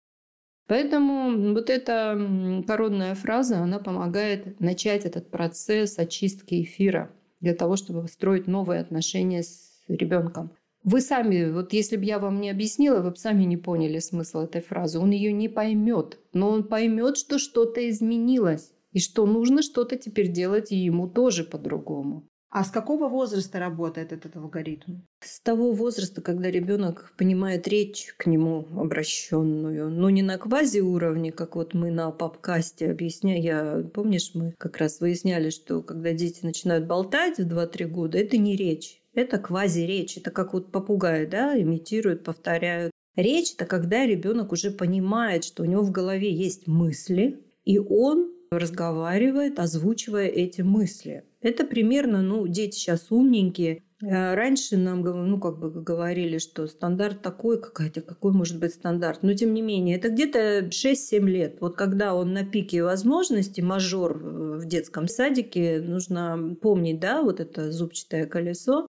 Поэтому 0.68 1.52
вот 1.52 1.70
эта 1.70 2.18
коронная 2.66 3.14
фраза, 3.14 3.58
она 3.58 3.78
помогает 3.78 4.60
начать 4.60 5.04
этот 5.04 5.30
процесс 5.30 5.98
очистки 5.98 6.62
эфира 6.62 7.10
для 7.40 7.54
того, 7.54 7.76
чтобы 7.76 8.08
строить 8.08 8.46
новые 8.46 8.80
отношения 8.80 9.42
с 9.42 9.82
ребенком. 9.88 10.50
Вы 10.82 11.00
сами, 11.00 11.50
вот 11.50 11.72
если 11.72 11.96
бы 11.96 12.04
я 12.04 12.18
вам 12.18 12.40
не 12.40 12.50
объяснила, 12.50 13.00
вы 13.00 13.10
бы 13.10 13.16
сами 13.16 13.42
не 13.42 13.56
поняли 13.56 13.98
смысл 13.98 14.40
этой 14.40 14.60
фразы. 14.60 15.00
Он 15.00 15.10
ее 15.10 15.32
не 15.32 15.48
поймет, 15.48 16.18
но 16.32 16.48
он 16.50 16.62
поймет, 16.62 17.16
что 17.16 17.38
что-то 17.38 17.88
изменилось 17.88 18.72
и 18.92 19.00
что 19.00 19.26
нужно 19.26 19.62
что-то 19.62 19.96
теперь 19.96 20.30
делать 20.30 20.70
и 20.70 20.76
ему 20.76 21.08
тоже 21.08 21.42
по-другому. 21.42 22.28
А 22.56 22.64
с 22.64 22.70
какого 22.70 23.10
возраста 23.10 23.58
работает 23.58 24.12
этот 24.14 24.34
алгоритм? 24.34 25.02
С 25.20 25.40
того 25.40 25.72
возраста, 25.72 26.22
когда 26.22 26.50
ребенок 26.50 27.12
понимает 27.18 27.68
речь 27.68 28.14
к 28.16 28.24
нему 28.24 28.66
обращенную, 28.74 29.90
но 29.90 30.08
не 30.08 30.22
на 30.22 30.38
квази 30.38 30.80
уровне, 30.80 31.32
как 31.32 31.54
вот 31.54 31.74
мы 31.74 31.90
на 31.90 32.10
попкасте 32.10 32.90
объясняем. 32.90 33.42
Я, 33.42 33.84
помнишь, 33.92 34.30
мы 34.32 34.54
как 34.56 34.78
раз 34.78 35.00
выясняли, 35.00 35.50
что 35.50 35.82
когда 35.82 36.14
дети 36.14 36.46
начинают 36.46 36.86
болтать 36.86 37.36
в 37.36 37.46
2-3 37.46 37.84
года, 37.88 38.16
это 38.16 38.38
не 38.38 38.56
речь, 38.56 39.02
это 39.12 39.36
квази-речь. 39.36 40.16
Это 40.16 40.30
как 40.30 40.54
вот 40.54 40.72
попугаи, 40.72 41.26
да, 41.26 41.60
имитируют, 41.60 42.24
повторяют. 42.24 42.90
Речь– 43.16 43.52
это 43.54 43.66
когда 43.66 44.06
ребенок 44.06 44.52
уже 44.52 44.70
понимает, 44.70 45.44
что 45.44 45.62
у 45.62 45.66
него 45.66 45.82
в 45.82 45.90
голове 45.90 46.32
есть 46.32 46.66
мысли, 46.66 47.38
и 47.66 47.78
он 47.78 48.32
разговаривает, 48.50 49.58
озвучивая 49.58 50.28
эти 50.28 50.62
мысли. 50.62 51.24
Это 51.46 51.64
примерно, 51.64 52.22
ну, 52.22 52.48
дети 52.48 52.74
сейчас 52.74 53.06
умненькие. 53.10 53.84
Э, 54.02 54.34
раньше 54.34 54.76
нам, 54.76 55.02
ну, 55.02 55.38
как 55.38 55.60
бы 55.60 55.70
говорили, 55.70 56.38
что 56.38 56.66
стандарт 56.66 57.22
такой, 57.22 57.62
какая-то, 57.62 58.00
какой 58.00 58.32
может 58.32 58.58
быть 58.58 58.74
стандарт. 58.74 59.22
Но, 59.22 59.32
тем 59.32 59.54
не 59.54 59.62
менее, 59.62 59.96
это 59.96 60.08
где-то 60.08 60.70
6-7 60.70 61.20
лет. 61.28 61.58
Вот 61.60 61.76
когда 61.76 62.16
он 62.16 62.32
на 62.32 62.44
пике 62.44 62.82
возможностей, 62.82 63.62
мажор 63.62 64.18
в 64.18 64.66
детском 64.66 65.06
садике, 65.06 65.80
нужно 65.80 66.56
помнить, 66.60 66.98
да, 66.98 67.22
вот 67.22 67.38
это 67.38 67.70
зубчатое 67.70 68.26
колесо, 68.26 68.88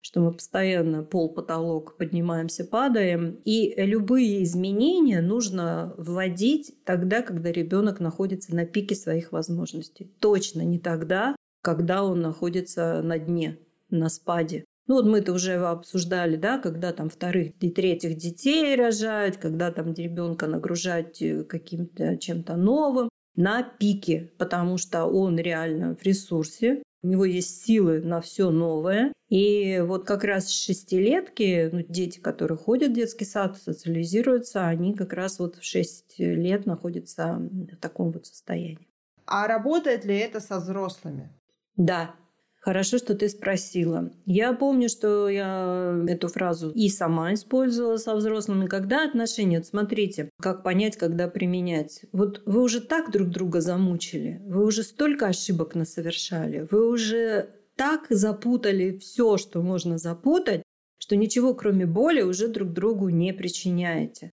что 0.00 0.20
мы 0.20 0.32
постоянно 0.32 1.02
пол, 1.02 1.34
потолок 1.34 1.98
поднимаемся, 1.98 2.64
падаем. 2.64 3.38
И 3.44 3.74
любые 3.76 4.44
изменения 4.44 5.20
нужно 5.20 5.92
вводить 5.98 6.72
тогда, 6.86 7.20
когда 7.20 7.52
ребенок 7.52 8.00
находится 8.00 8.56
на 8.56 8.64
пике 8.64 8.94
своих 8.94 9.30
возможностей. 9.32 10.10
Точно 10.20 10.62
не 10.62 10.78
тогда, 10.78 11.36
когда 11.68 12.02
он 12.02 12.22
находится 12.22 13.02
на 13.02 13.18
дне, 13.18 13.58
на 13.90 14.08
спаде. 14.08 14.64
Ну 14.86 14.94
вот 14.94 15.04
мы 15.04 15.18
это 15.18 15.34
уже 15.34 15.56
обсуждали, 15.56 16.36
да, 16.36 16.56
когда 16.56 16.94
там 16.94 17.10
вторых 17.10 17.52
и 17.60 17.70
третьих 17.70 18.16
детей 18.16 18.74
рожают, 18.74 19.36
когда 19.36 19.70
там 19.70 19.92
ребенка 19.92 20.46
нагружать 20.46 21.20
э, 21.20 21.44
каким-то 21.44 22.16
чем-то 22.16 22.56
новым 22.56 23.10
на 23.36 23.62
пике, 23.62 24.32
потому 24.38 24.78
что 24.78 25.04
он 25.04 25.38
реально 25.38 25.94
в 25.94 26.02
ресурсе, 26.04 26.82
у 27.02 27.06
него 27.06 27.26
есть 27.26 27.66
силы 27.66 28.00
на 28.00 28.22
все 28.22 28.48
новое. 28.48 29.12
И 29.28 29.84
вот 29.86 30.06
как 30.06 30.24
раз 30.24 30.48
шестилетки, 30.48 31.68
ну, 31.70 31.84
дети, 31.86 32.18
которые 32.18 32.56
ходят 32.56 32.92
в 32.92 32.94
детский 32.94 33.26
сад, 33.26 33.58
социализируются, 33.58 34.66
они 34.66 34.94
как 34.94 35.12
раз 35.12 35.38
вот 35.38 35.56
в 35.56 35.64
шесть 35.64 36.18
лет 36.18 36.64
находятся 36.64 37.36
в 37.38 37.76
таком 37.76 38.12
вот 38.12 38.24
состоянии. 38.24 38.88
А 39.26 39.46
работает 39.46 40.06
ли 40.06 40.16
это 40.16 40.40
со 40.40 40.60
взрослыми? 40.60 41.30
Да, 41.78 42.14
Хорошо, 42.60 42.98
что 42.98 43.14
ты 43.14 43.28
спросила. 43.30 44.10
Я 44.26 44.52
помню, 44.52 44.90
что 44.90 45.28
я 45.28 46.04
эту 46.06 46.28
фразу 46.28 46.70
и 46.70 46.90
сама 46.90 47.32
использовала 47.32 47.96
со 47.96 48.14
взрослыми. 48.14 48.66
Когда 48.66 49.04
отношения? 49.04 49.58
Вот 49.58 49.66
смотрите, 49.66 50.28
как 50.38 50.64
понять, 50.64 50.96
когда 50.98 51.28
применять. 51.28 52.02
Вот 52.12 52.42
вы 52.44 52.62
уже 52.62 52.80
так 52.80 53.10
друг 53.10 53.30
друга 53.30 53.62
замучили, 53.62 54.42
вы 54.44 54.66
уже 54.66 54.82
столько 54.82 55.28
ошибок 55.28 55.76
насовершали, 55.76 56.66
вы 56.70 56.90
уже 56.90 57.48
так 57.76 58.06
запутали 58.10 58.98
все, 58.98 59.38
что 59.38 59.62
можно 59.62 59.96
запутать, 59.96 60.62
что 60.98 61.16
ничего 61.16 61.54
кроме 61.54 61.86
боли 61.86 62.22
уже 62.22 62.48
друг 62.48 62.72
другу 62.72 63.08
не 63.08 63.32
причиняете. 63.32 64.32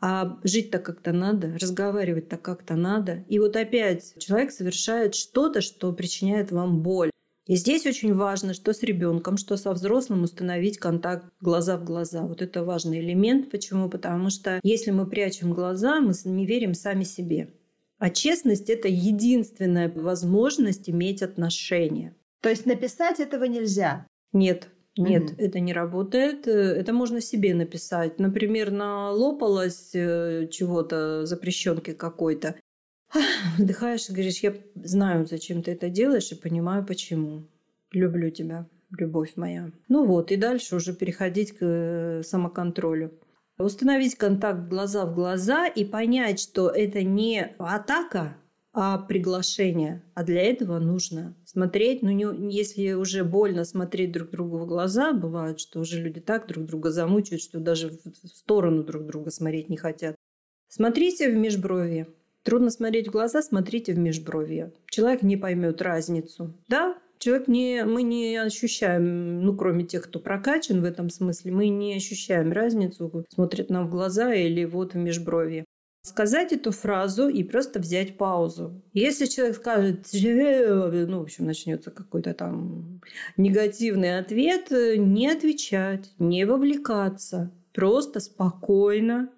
А 0.00 0.38
жить-то 0.44 0.78
как-то 0.78 1.12
надо, 1.12 1.58
разговаривать-то 1.60 2.38
как-то 2.38 2.74
надо. 2.74 3.24
И 3.28 3.38
вот 3.38 3.56
опять 3.56 4.14
человек 4.18 4.50
совершает 4.50 5.14
что-то, 5.14 5.60
что 5.60 5.92
причиняет 5.92 6.52
вам 6.52 6.80
боль. 6.80 7.10
И 7.46 7.56
здесь 7.56 7.84
очень 7.84 8.14
важно, 8.14 8.54
что 8.54 8.72
с 8.72 8.82
ребенком, 8.82 9.36
что 9.36 9.56
со 9.56 9.72
взрослым 9.72 10.22
установить 10.22 10.78
контакт 10.78 11.26
глаза 11.40 11.76
в 11.76 11.84
глаза. 11.84 12.22
Вот 12.22 12.42
это 12.42 12.62
важный 12.64 13.00
элемент. 13.00 13.50
Почему? 13.50 13.90
Потому 13.90 14.30
что 14.30 14.60
если 14.62 14.90
мы 14.90 15.06
прячем 15.06 15.52
глаза, 15.52 16.00
мы 16.00 16.12
не 16.24 16.46
верим 16.46 16.74
сами 16.74 17.04
себе. 17.04 17.50
А 17.98 18.08
честность– 18.08 18.70
это 18.70 18.88
единственная 18.88 19.92
возможность 19.94 20.88
иметь 20.88 21.22
отношения. 21.22 22.14
То 22.40 22.48
есть 22.48 22.64
написать 22.66 23.20
этого 23.20 23.44
нельзя? 23.44 24.06
Нет, 24.32 24.68
нет, 24.96 25.30
угу. 25.30 25.34
это 25.38 25.60
не 25.60 25.72
работает. 25.72 26.46
Это 26.46 26.92
можно 26.92 27.20
себе 27.20 27.54
написать. 27.54 28.18
Например, 28.18 28.70
налопалась 28.70 29.90
э, 29.94 30.48
чего-то, 30.50 31.26
запрещенки 31.26 31.92
какой-то. 31.92 32.56
Вдыхаешь 33.58 34.08
и 34.08 34.12
говоришь, 34.12 34.40
я 34.40 34.54
знаю, 34.74 35.26
зачем 35.26 35.62
ты 35.62 35.72
это 35.72 35.88
делаешь, 35.88 36.32
и 36.32 36.36
понимаю, 36.36 36.84
почему. 36.84 37.44
Люблю 37.92 38.30
тебя, 38.30 38.66
любовь 38.96 39.32
моя. 39.36 39.70
Ну 39.88 40.06
вот, 40.06 40.30
и 40.32 40.36
дальше 40.36 40.76
уже 40.76 40.94
переходить 40.94 41.56
к 41.56 42.22
самоконтролю. 42.24 43.12
Установить 43.58 44.14
контакт 44.14 44.68
глаза 44.68 45.04
в 45.04 45.14
глаза 45.14 45.66
и 45.66 45.84
понять, 45.84 46.40
что 46.40 46.70
это 46.70 47.02
не 47.02 47.54
атака, 47.58 48.36
а 48.72 48.98
приглашение. 48.98 50.02
А 50.14 50.22
для 50.22 50.42
этого 50.42 50.78
нужно 50.78 51.36
смотреть, 51.44 52.02
ну, 52.02 52.10
не, 52.10 52.54
если 52.54 52.92
уже 52.92 53.24
больно 53.24 53.64
смотреть 53.64 54.12
друг 54.12 54.30
другу 54.30 54.58
в 54.58 54.66
глаза, 54.66 55.12
бывает, 55.12 55.58
что 55.60 55.80
уже 55.80 56.00
люди 56.00 56.20
так 56.20 56.46
друг 56.46 56.66
друга 56.66 56.90
замучают, 56.90 57.42
что 57.42 57.58
даже 57.58 57.88
в 57.88 58.26
сторону 58.28 58.84
друг 58.84 59.06
друга 59.06 59.30
смотреть 59.30 59.68
не 59.68 59.76
хотят. 59.76 60.14
Смотрите 60.68 61.30
в 61.30 61.34
межброви, 61.34 62.06
Трудно 62.42 62.70
смотреть 62.70 63.08
в 63.08 63.12
глаза, 63.12 63.42
смотрите 63.42 63.92
в 63.92 63.98
межбровье. 63.98 64.72
Человек 64.90 65.22
не 65.22 65.36
поймет 65.36 65.82
разницу. 65.82 66.54
Да, 66.68 66.96
человек 67.18 67.48
не, 67.48 67.84
мы 67.84 68.02
не 68.02 68.36
ощущаем, 68.36 69.42
ну, 69.42 69.54
кроме 69.54 69.84
тех, 69.84 70.04
кто 70.04 70.20
прокачан 70.20 70.80
в 70.80 70.84
этом 70.84 71.10
смысле, 71.10 71.52
мы 71.52 71.68
не 71.68 71.94
ощущаем 71.94 72.50
разницу, 72.50 73.26
смотрит 73.28 73.68
нам 73.68 73.86
в 73.86 73.90
глаза 73.90 74.32
или 74.32 74.64
вот 74.64 74.94
в 74.94 74.96
межбровье. 74.96 75.66
Сказать 76.02 76.52
эту 76.52 76.72
фразу 76.72 77.28
и 77.28 77.42
просто 77.44 77.78
взять 77.78 78.16
паузу. 78.16 78.82
Если 78.92 79.26
человек 79.26 79.56
скажет, 79.56 80.08
ну, 80.12 81.18
в 81.18 81.22
общем, 81.22 81.46
начнется 81.46 81.90
какой-то 81.90 82.34
там 82.34 83.00
негативный 83.36 84.18
ответ, 84.18 84.70
не 84.70 85.28
отвечать, 85.28 86.10
не 86.18 86.44
вовлекаться, 86.44 87.52
просто 87.72 88.20
спокойно 88.20 89.30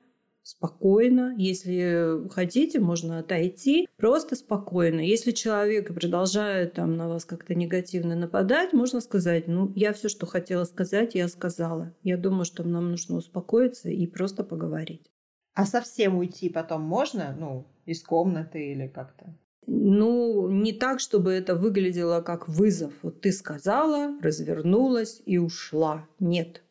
спокойно. 0.43 1.35
Если 1.39 2.29
хотите, 2.31 2.81
можно 2.81 3.21
отойти. 3.21 3.89
Просто 3.97 4.37
спокойно. 4.37 5.01
Если 5.01 5.31
человек 5.31 5.95
продолжает 5.95 6.75
там 6.75 6.97
на 6.97 7.09
вас 7.09 7.25
как-то 7.25 7.55
негативно 7.55 8.17
нападать, 8.17 8.73
можно 8.73 9.01
сказать, 9.01 9.47
ну, 9.47 9.73
я 9.77 9.93
все, 9.93 10.09
что 10.09 10.27
хотела 10.27 10.65
сказать, 10.65 11.15
я 11.15 11.29
сказала. 11.29 11.95
Я 12.03 12.17
думаю, 12.17 12.45
что 12.45 12.65
нам 12.65 12.91
нужно 12.91 13.17
успокоиться 13.17 13.89
и 13.89 14.07
просто 14.07 14.45
поговорить. 14.45 15.12
А 15.55 15.67
совсем 15.67 16.17
уйти 16.17 16.49
потом 16.49 16.83
можно? 16.83 17.35
Ну, 17.39 17.67
из 17.85 18.03
комнаты 18.03 18.73
или 18.73 18.89
как-то? 18.89 19.35
Ну, 19.67 20.51
не 20.51 20.73
так, 20.73 20.99
чтобы 21.01 21.33
это 21.33 21.55
выглядело 21.55 22.21
как 22.21 22.49
вызов. 22.49 22.93
Вот 23.03 23.21
ты 23.21 23.33
сказала, 23.33 24.19
развернулась 24.21 25.23
и 25.25 25.39
ушла. 25.39 26.07
Нет. 26.19 26.63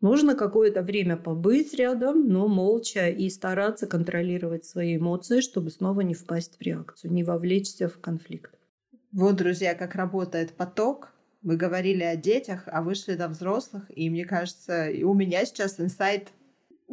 Нужно 0.00 0.34
какое-то 0.34 0.82
время 0.82 1.16
побыть 1.16 1.74
рядом, 1.74 2.28
но 2.28 2.48
молча 2.48 3.08
и 3.08 3.30
стараться 3.30 3.86
контролировать 3.86 4.64
свои 4.64 4.96
эмоции, 4.96 5.40
чтобы 5.40 5.70
снова 5.70 6.00
не 6.00 6.14
впасть 6.14 6.56
в 6.58 6.62
реакцию, 6.62 7.12
не 7.12 7.22
вовлечься 7.22 7.88
в 7.88 8.00
конфликт. 8.00 8.58
Вот, 9.12 9.36
друзья, 9.36 9.74
как 9.74 9.94
работает 9.94 10.54
поток. 10.54 11.12
Мы 11.42 11.56
говорили 11.56 12.02
о 12.02 12.16
детях, 12.16 12.64
а 12.66 12.82
вышли 12.82 13.14
до 13.14 13.28
взрослых, 13.28 13.84
и 13.94 14.10
мне 14.10 14.24
кажется, 14.24 14.88
и 14.88 15.04
у 15.04 15.14
меня 15.14 15.44
сейчас 15.44 15.78
инсайт 15.78 16.32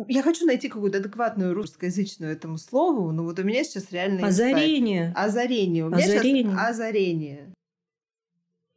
я 0.07 0.23
хочу 0.23 0.45
найти 0.45 0.69
какую-то 0.69 0.99
адекватную 0.99 1.53
русскоязычную 1.53 2.31
этому 2.31 2.57
слову, 2.57 3.11
но 3.11 3.23
вот 3.23 3.39
у 3.39 3.43
меня 3.43 3.63
сейчас 3.63 3.91
реально... 3.91 4.27
Озарение. 4.27 5.13
Озарение. 5.15 5.85
У 5.85 5.89
меня 5.89 6.05
озарение. 6.05 6.43
сейчас 6.43 6.69
озарение. 6.69 7.53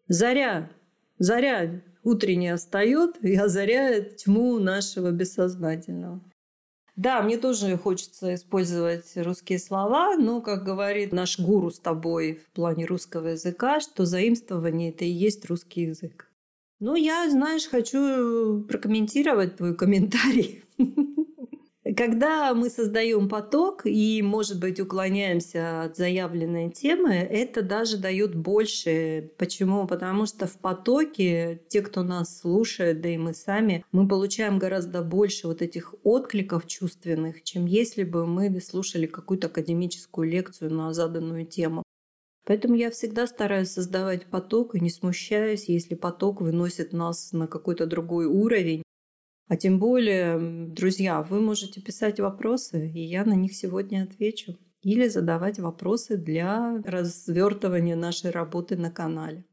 Заря. 0.08 0.70
Заря 1.18 1.82
утренняя 2.02 2.56
встает 2.56 3.22
и 3.22 3.34
озаряет 3.36 4.16
тьму 4.16 4.58
нашего 4.58 5.10
бессознательного. 5.10 6.20
Да, 6.94 7.22
мне 7.22 7.38
тоже 7.38 7.78
хочется 7.78 8.34
использовать 8.34 9.12
русские 9.16 9.58
слова, 9.58 10.16
но, 10.16 10.42
как 10.42 10.64
говорит 10.64 11.12
наш 11.12 11.38
гуру 11.38 11.70
с 11.70 11.78
тобой 11.78 12.34
в 12.34 12.50
плане 12.50 12.84
русского 12.84 13.28
языка, 13.28 13.80
что 13.80 14.04
заимствование– 14.04 14.90
это 14.92 15.06
и 15.06 15.10
есть 15.10 15.46
русский 15.46 15.82
язык. 15.82 16.30
Ну, 16.80 16.94
я, 16.94 17.30
знаешь, 17.30 17.66
хочу 17.66 18.62
прокомментировать 18.64 19.56
твой 19.56 19.74
комментарий. 19.74 20.61
Когда 21.96 22.54
мы 22.54 22.70
создаем 22.70 23.28
поток 23.28 23.86
и, 23.86 24.22
может 24.22 24.60
быть, 24.60 24.78
уклоняемся 24.78 25.82
от 25.82 25.96
заявленной 25.96 26.70
темы, 26.70 27.14
это 27.14 27.60
даже 27.60 27.96
дает 27.96 28.36
больше. 28.36 29.32
Почему? 29.36 29.88
Потому 29.88 30.26
что 30.26 30.46
в 30.46 30.58
потоке 30.58 31.60
те, 31.68 31.82
кто 31.82 32.04
нас 32.04 32.38
слушает, 32.38 33.00
да 33.00 33.08
и 33.08 33.16
мы 33.16 33.34
сами, 33.34 33.84
мы 33.90 34.06
получаем 34.06 34.60
гораздо 34.60 35.02
больше 35.02 35.48
вот 35.48 35.60
этих 35.60 35.96
откликов 36.04 36.68
чувственных, 36.68 37.42
чем 37.42 37.66
если 37.66 38.04
бы 38.04 38.26
мы 38.26 38.60
слушали 38.60 39.06
какую-то 39.06 39.48
академическую 39.48 40.30
лекцию 40.30 40.72
на 40.72 40.94
заданную 40.94 41.46
тему. 41.46 41.82
Поэтому 42.44 42.76
я 42.76 42.92
всегда 42.92 43.26
стараюсь 43.26 43.70
создавать 43.70 44.26
поток 44.26 44.76
и 44.76 44.80
не 44.80 44.90
смущаюсь, 44.90 45.68
если 45.68 45.96
поток 45.96 46.40
выносит 46.40 46.92
нас 46.92 47.32
на 47.32 47.48
какой-то 47.48 47.86
другой 47.86 48.26
уровень, 48.26 48.82
а 49.48 49.56
тем 49.56 49.78
более, 49.78 50.66
друзья, 50.68 51.22
вы 51.22 51.40
можете 51.40 51.80
писать 51.80 52.20
вопросы, 52.20 52.90
и 52.90 53.00
я 53.00 53.24
на 53.24 53.34
них 53.34 53.54
сегодня 53.54 54.04
отвечу. 54.04 54.56
Или 54.82 55.08
задавать 55.08 55.58
вопросы 55.58 56.16
для 56.16 56.82
развертывания 56.84 57.94
нашей 57.94 58.30
работы 58.30 58.76
на 58.76 58.90
канале. 58.90 59.44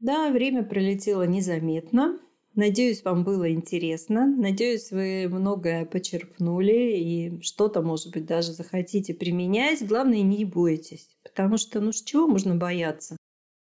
Да, 0.00 0.30
время 0.30 0.64
пролетело 0.64 1.26
незаметно. 1.26 2.18
Надеюсь, 2.54 3.02
вам 3.04 3.24
было 3.24 3.50
интересно. 3.50 4.26
Надеюсь, 4.26 4.92
вы 4.92 5.26
многое 5.28 5.86
почерпнули 5.86 6.96
и 6.96 7.40
что-то, 7.42 7.82
может 7.82 8.12
быть, 8.12 8.26
даже 8.26 8.52
захотите 8.52 9.12
применять. 9.12 9.84
Главное, 9.86 10.22
не 10.22 10.44
бойтесь. 10.44 11.08
Потому 11.24 11.56
что, 11.56 11.80
ну, 11.80 11.90
с 11.90 12.02
чего 12.02 12.28
можно 12.28 12.54
бояться? 12.54 13.16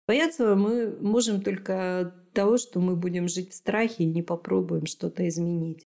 Бояться 0.07 0.55
мы 0.55 0.97
можем 0.99 1.41
только 1.41 2.13
того, 2.33 2.57
что 2.57 2.79
мы 2.79 2.95
будем 2.95 3.27
жить 3.27 3.51
в 3.51 3.55
страхе 3.55 4.03
и 4.03 4.07
не 4.07 4.21
попробуем 4.21 4.85
что-то 4.85 5.27
изменить. 5.27 5.85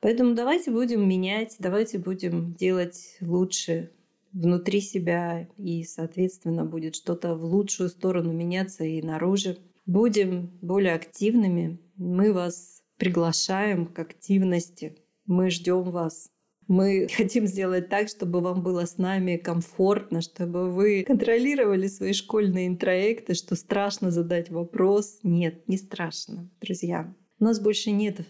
Поэтому 0.00 0.34
давайте 0.34 0.70
будем 0.70 1.08
менять, 1.08 1.56
давайте 1.58 1.98
будем 1.98 2.54
делать 2.54 3.16
лучше 3.22 3.90
внутри 4.34 4.80
себя, 4.80 5.48
и, 5.56 5.84
соответственно, 5.84 6.66
будет 6.66 6.96
что-то 6.96 7.34
в 7.34 7.44
лучшую 7.44 7.88
сторону 7.88 8.32
меняться 8.32 8.84
и 8.84 9.00
наружу. 9.00 9.56
Будем 9.86 10.58
более 10.60 10.94
активными. 10.94 11.78
Мы 11.96 12.32
вас 12.32 12.82
приглашаем 12.98 13.86
к 13.86 13.98
активности. 13.98 14.98
Мы 15.24 15.50
ждем 15.50 15.84
вас. 15.84 16.30
Мы 16.68 17.08
хотим 17.16 17.46
сделать 17.46 17.88
так, 17.88 18.08
чтобы 18.08 18.40
вам 18.40 18.62
было 18.62 18.86
с 18.86 18.98
нами 18.98 19.36
комфортно, 19.36 20.20
чтобы 20.20 20.70
вы 20.70 21.04
контролировали 21.04 21.86
свои 21.86 22.12
школьные 22.12 22.68
интроекты, 22.68 23.34
что 23.34 23.56
страшно 23.56 24.10
задать 24.10 24.50
вопрос. 24.50 25.18
Нет, 25.22 25.68
не 25.68 25.76
страшно, 25.76 26.48
друзья. 26.60 27.12
У 27.40 27.44
нас 27.44 27.60
больше 27.60 27.90
нет 27.90 28.20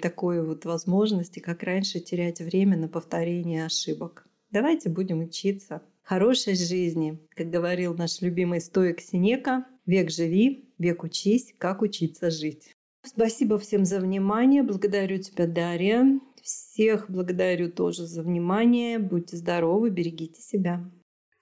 такой 0.00 0.44
вот 0.44 0.64
возможности, 0.64 1.40
как 1.40 1.62
раньше, 1.62 2.00
терять 2.00 2.40
время 2.40 2.78
на 2.78 2.88
повторение 2.88 3.66
ошибок. 3.66 4.26
Давайте 4.50 4.88
будем 4.88 5.20
учиться 5.20 5.82
хорошей 6.02 6.54
жизни. 6.54 7.18
Как 7.34 7.50
говорил 7.50 7.94
наш 7.94 8.22
любимый 8.22 8.60
стоик 8.60 9.00
Синека, 9.00 9.66
век 9.84 10.10
живи, 10.10 10.70
век 10.78 11.02
учись, 11.02 11.54
как 11.58 11.82
учиться 11.82 12.30
жить. 12.30 12.70
Спасибо 13.02 13.58
всем 13.58 13.84
за 13.84 14.00
внимание. 14.00 14.62
Благодарю 14.62 15.18
тебя, 15.18 15.46
Дарья. 15.46 16.18
Всех 16.44 17.08
благодарю 17.08 17.72
тоже 17.72 18.06
за 18.06 18.22
внимание. 18.22 18.98
Будьте 18.98 19.34
здоровы, 19.38 19.88
берегите 19.88 20.42
себя. 20.42 20.84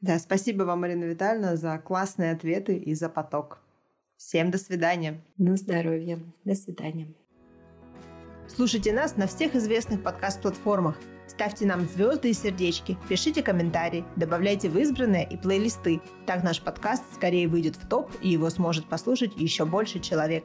Да, 0.01 0.17
спасибо 0.21 0.63
вам, 0.63 0.83
Марина 0.83 1.05
Витальевна, 1.05 1.57
за 1.57 1.77
классные 1.79 2.31
ответы 2.31 2.77
и 2.77 2.95
за 2.95 3.09
поток. 3.09 3.59
Всем 4.17 4.53
до 4.53 4.59
свидания. 4.59 5.21
На 5.39 5.57
здоровье. 5.57 6.21
До 6.45 6.55
свидания. 6.55 7.13
Слушайте 8.47 8.93
нас 8.93 9.17
на 9.17 9.27
всех 9.27 9.57
известных 9.57 10.05
подкаст-платформах. 10.05 10.97
Ставьте 11.27 11.67
нам 11.67 11.89
звезды 11.89 12.31
и 12.31 12.35
сердечки, 12.35 12.97
пишите 13.09 13.43
комментарии, 13.43 14.05
добавляйте 14.15 14.69
в 14.69 14.79
избранные 14.79 15.29
и 15.29 15.37
плейлисты. 15.37 16.01
Так 16.27 16.45
наш 16.45 16.61
подкаст 16.61 17.03
скорее 17.13 17.49
выйдет 17.49 17.75
в 17.75 17.89
топ 17.89 18.09
и 18.21 18.29
его 18.29 18.51
сможет 18.51 18.89
послушать 18.89 19.33
еще 19.37 19.65
больше 19.65 19.99
человек. 19.99 20.45